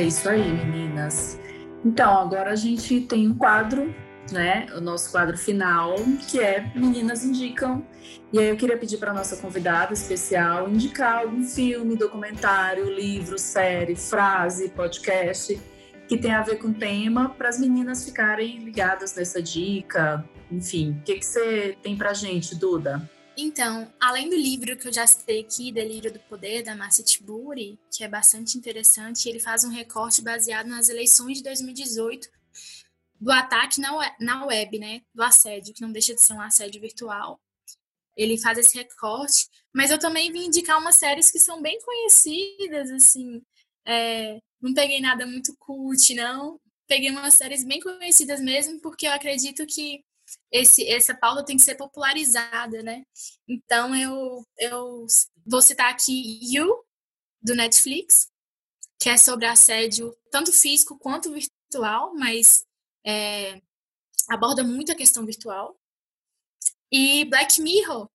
É 0.00 0.04
isso 0.04 0.30
aí, 0.30 0.50
meninas. 0.50 1.38
Então, 1.84 2.20
agora 2.20 2.52
a 2.52 2.56
gente 2.56 3.02
tem 3.02 3.28
um 3.28 3.34
quadro, 3.34 3.94
né? 4.32 4.66
O 4.74 4.80
nosso 4.80 5.10
quadro 5.10 5.36
final, 5.36 5.94
que 6.26 6.40
é 6.40 6.72
Meninas 6.74 7.22
Indicam. 7.22 7.84
E 8.32 8.38
aí 8.38 8.48
eu 8.48 8.56
queria 8.56 8.78
pedir 8.78 8.96
para 8.96 9.12
nossa 9.12 9.36
convidada 9.36 9.92
especial 9.92 10.70
indicar 10.70 11.18
algum 11.18 11.42
filme, 11.42 11.96
documentário, 11.96 12.86
livro, 12.86 13.38
série, 13.38 13.94
frase, 13.94 14.70
podcast 14.70 15.60
que 16.08 16.16
tem 16.16 16.32
a 16.32 16.40
ver 16.40 16.56
com 16.56 16.68
o 16.68 16.74
tema 16.74 17.34
para 17.36 17.50
as 17.50 17.60
meninas 17.60 18.02
ficarem 18.02 18.58
ligadas 18.60 19.14
nessa 19.14 19.42
dica. 19.42 20.24
Enfim, 20.50 20.96
o 20.98 21.04
que, 21.04 21.16
que 21.16 21.26
você 21.26 21.76
tem 21.82 21.94
para 21.94 22.14
gente, 22.14 22.56
Duda? 22.56 23.06
Então, 23.42 23.90
além 23.98 24.28
do 24.28 24.36
livro 24.36 24.76
que 24.76 24.86
eu 24.86 24.92
já 24.92 25.06
citei 25.06 25.40
aqui, 25.40 25.72
Delírio 25.72 26.12
do 26.12 26.20
Poder, 26.20 26.62
da 26.62 26.76
Marcia 26.76 27.02
Tiburi, 27.02 27.78
que 27.90 28.04
é 28.04 28.08
bastante 28.08 28.58
interessante, 28.58 29.30
ele 29.30 29.40
faz 29.40 29.64
um 29.64 29.70
recorte 29.70 30.20
baseado 30.20 30.66
nas 30.66 30.90
eleições 30.90 31.38
de 31.38 31.44
2018 31.44 32.28
do 33.18 33.32
ataque 33.32 33.80
na 33.80 33.96
web, 33.96 34.14
na 34.20 34.44
web, 34.44 34.78
né? 34.78 35.00
Do 35.14 35.22
assédio, 35.22 35.72
que 35.72 35.80
não 35.80 35.90
deixa 35.90 36.14
de 36.14 36.20
ser 36.20 36.34
um 36.34 36.40
assédio 36.42 36.82
virtual. 36.82 37.40
Ele 38.14 38.36
faz 38.36 38.58
esse 38.58 38.76
recorte, 38.76 39.48
mas 39.74 39.90
eu 39.90 39.98
também 39.98 40.30
vim 40.30 40.44
indicar 40.46 40.78
umas 40.78 40.96
séries 40.96 41.30
que 41.30 41.38
são 41.38 41.62
bem 41.62 41.80
conhecidas, 41.80 42.90
assim. 42.90 43.40
É, 43.86 44.38
não 44.60 44.74
peguei 44.74 45.00
nada 45.00 45.24
muito 45.24 45.56
cult, 45.58 46.14
não. 46.14 46.60
Peguei 46.86 47.10
umas 47.10 47.34
séries 47.34 47.64
bem 47.64 47.80
conhecidas 47.80 48.38
mesmo, 48.38 48.78
porque 48.82 49.06
eu 49.06 49.12
acredito 49.12 49.64
que 49.64 50.04
esse, 50.50 50.86
essa 50.86 51.14
pauta 51.14 51.44
tem 51.44 51.56
que 51.56 51.62
ser 51.62 51.76
popularizada, 51.76 52.82
né? 52.82 53.04
Então 53.48 53.94
eu, 53.94 54.44
eu 54.58 55.06
vou 55.46 55.62
citar 55.62 55.90
aqui 55.90 56.40
You, 56.42 56.84
do 57.42 57.54
Netflix, 57.54 58.30
que 58.98 59.08
é 59.08 59.16
sobre 59.16 59.46
assédio 59.46 60.14
tanto 60.30 60.52
físico 60.52 60.98
quanto 60.98 61.32
virtual, 61.32 62.14
mas 62.14 62.64
é, 63.04 63.60
aborda 64.28 64.62
muito 64.62 64.92
a 64.92 64.96
questão 64.96 65.24
virtual. 65.24 65.78
E 66.92 67.24
Black 67.26 67.60
Mirror, 67.60 68.08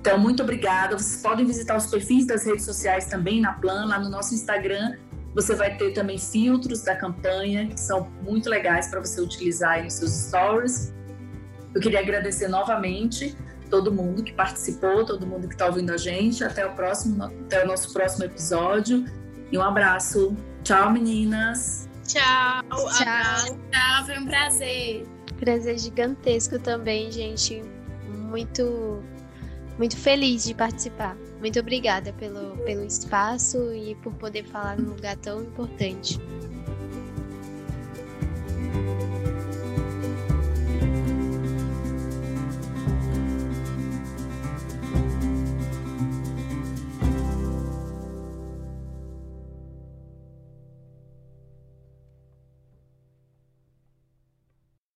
Então, 0.00 0.16
muito 0.16 0.44
obrigada. 0.44 0.96
Vocês 0.96 1.20
podem 1.20 1.44
visitar 1.44 1.76
os 1.76 1.86
perfis 1.86 2.28
das 2.28 2.46
redes 2.46 2.64
sociais 2.64 3.06
também 3.06 3.40
na 3.40 3.54
Plan, 3.54 3.86
lá 3.86 3.98
no 3.98 4.08
nosso 4.08 4.34
Instagram. 4.34 4.98
Você 5.34 5.56
vai 5.56 5.76
ter 5.76 5.94
também 5.94 6.16
filtros 6.16 6.82
da 6.82 6.94
campanha, 6.94 7.66
que 7.66 7.80
são 7.80 8.08
muito 8.22 8.48
legais 8.48 8.86
para 8.86 9.00
você 9.00 9.20
utilizar 9.20 9.82
nos 9.82 9.94
seus 9.94 10.12
stories. 10.12 10.94
Eu 11.74 11.80
queria 11.80 12.00
agradecer 12.00 12.48
novamente 12.48 13.36
todo 13.70 13.92
mundo 13.92 14.22
que 14.22 14.32
participou, 14.32 15.04
todo 15.06 15.26
mundo 15.26 15.48
que 15.48 15.54
está 15.54 15.66
ouvindo 15.66 15.92
a 15.92 15.96
gente. 15.96 16.44
Até 16.44 16.66
o 16.66 16.72
próximo, 16.74 17.22
até 17.24 17.64
o 17.64 17.66
nosso 17.66 17.92
próximo 17.92 18.24
episódio. 18.24 19.04
E 19.50 19.56
um 19.56 19.62
abraço. 19.62 20.36
Tchau, 20.62 20.92
meninas. 20.92 21.88
Tchau. 22.06 22.62
Tchau. 22.68 23.58
Tchau, 23.70 24.04
foi 24.06 24.18
um 24.18 24.26
prazer. 24.26 25.06
Prazer 25.40 25.78
gigantesco 25.78 26.58
também, 26.58 27.10
gente. 27.10 27.62
Muito 28.08 29.02
muito 29.78 29.96
feliz 29.96 30.44
de 30.44 30.54
participar. 30.54 31.16
Muito 31.40 31.58
obrigada 31.58 32.12
pelo, 32.12 32.56
pelo 32.58 32.84
espaço 32.84 33.72
e 33.74 33.94
por 33.96 34.12
poder 34.14 34.44
falar 34.44 34.78
num 34.78 34.90
lugar 34.90 35.16
tão 35.16 35.42
importante. 35.42 36.20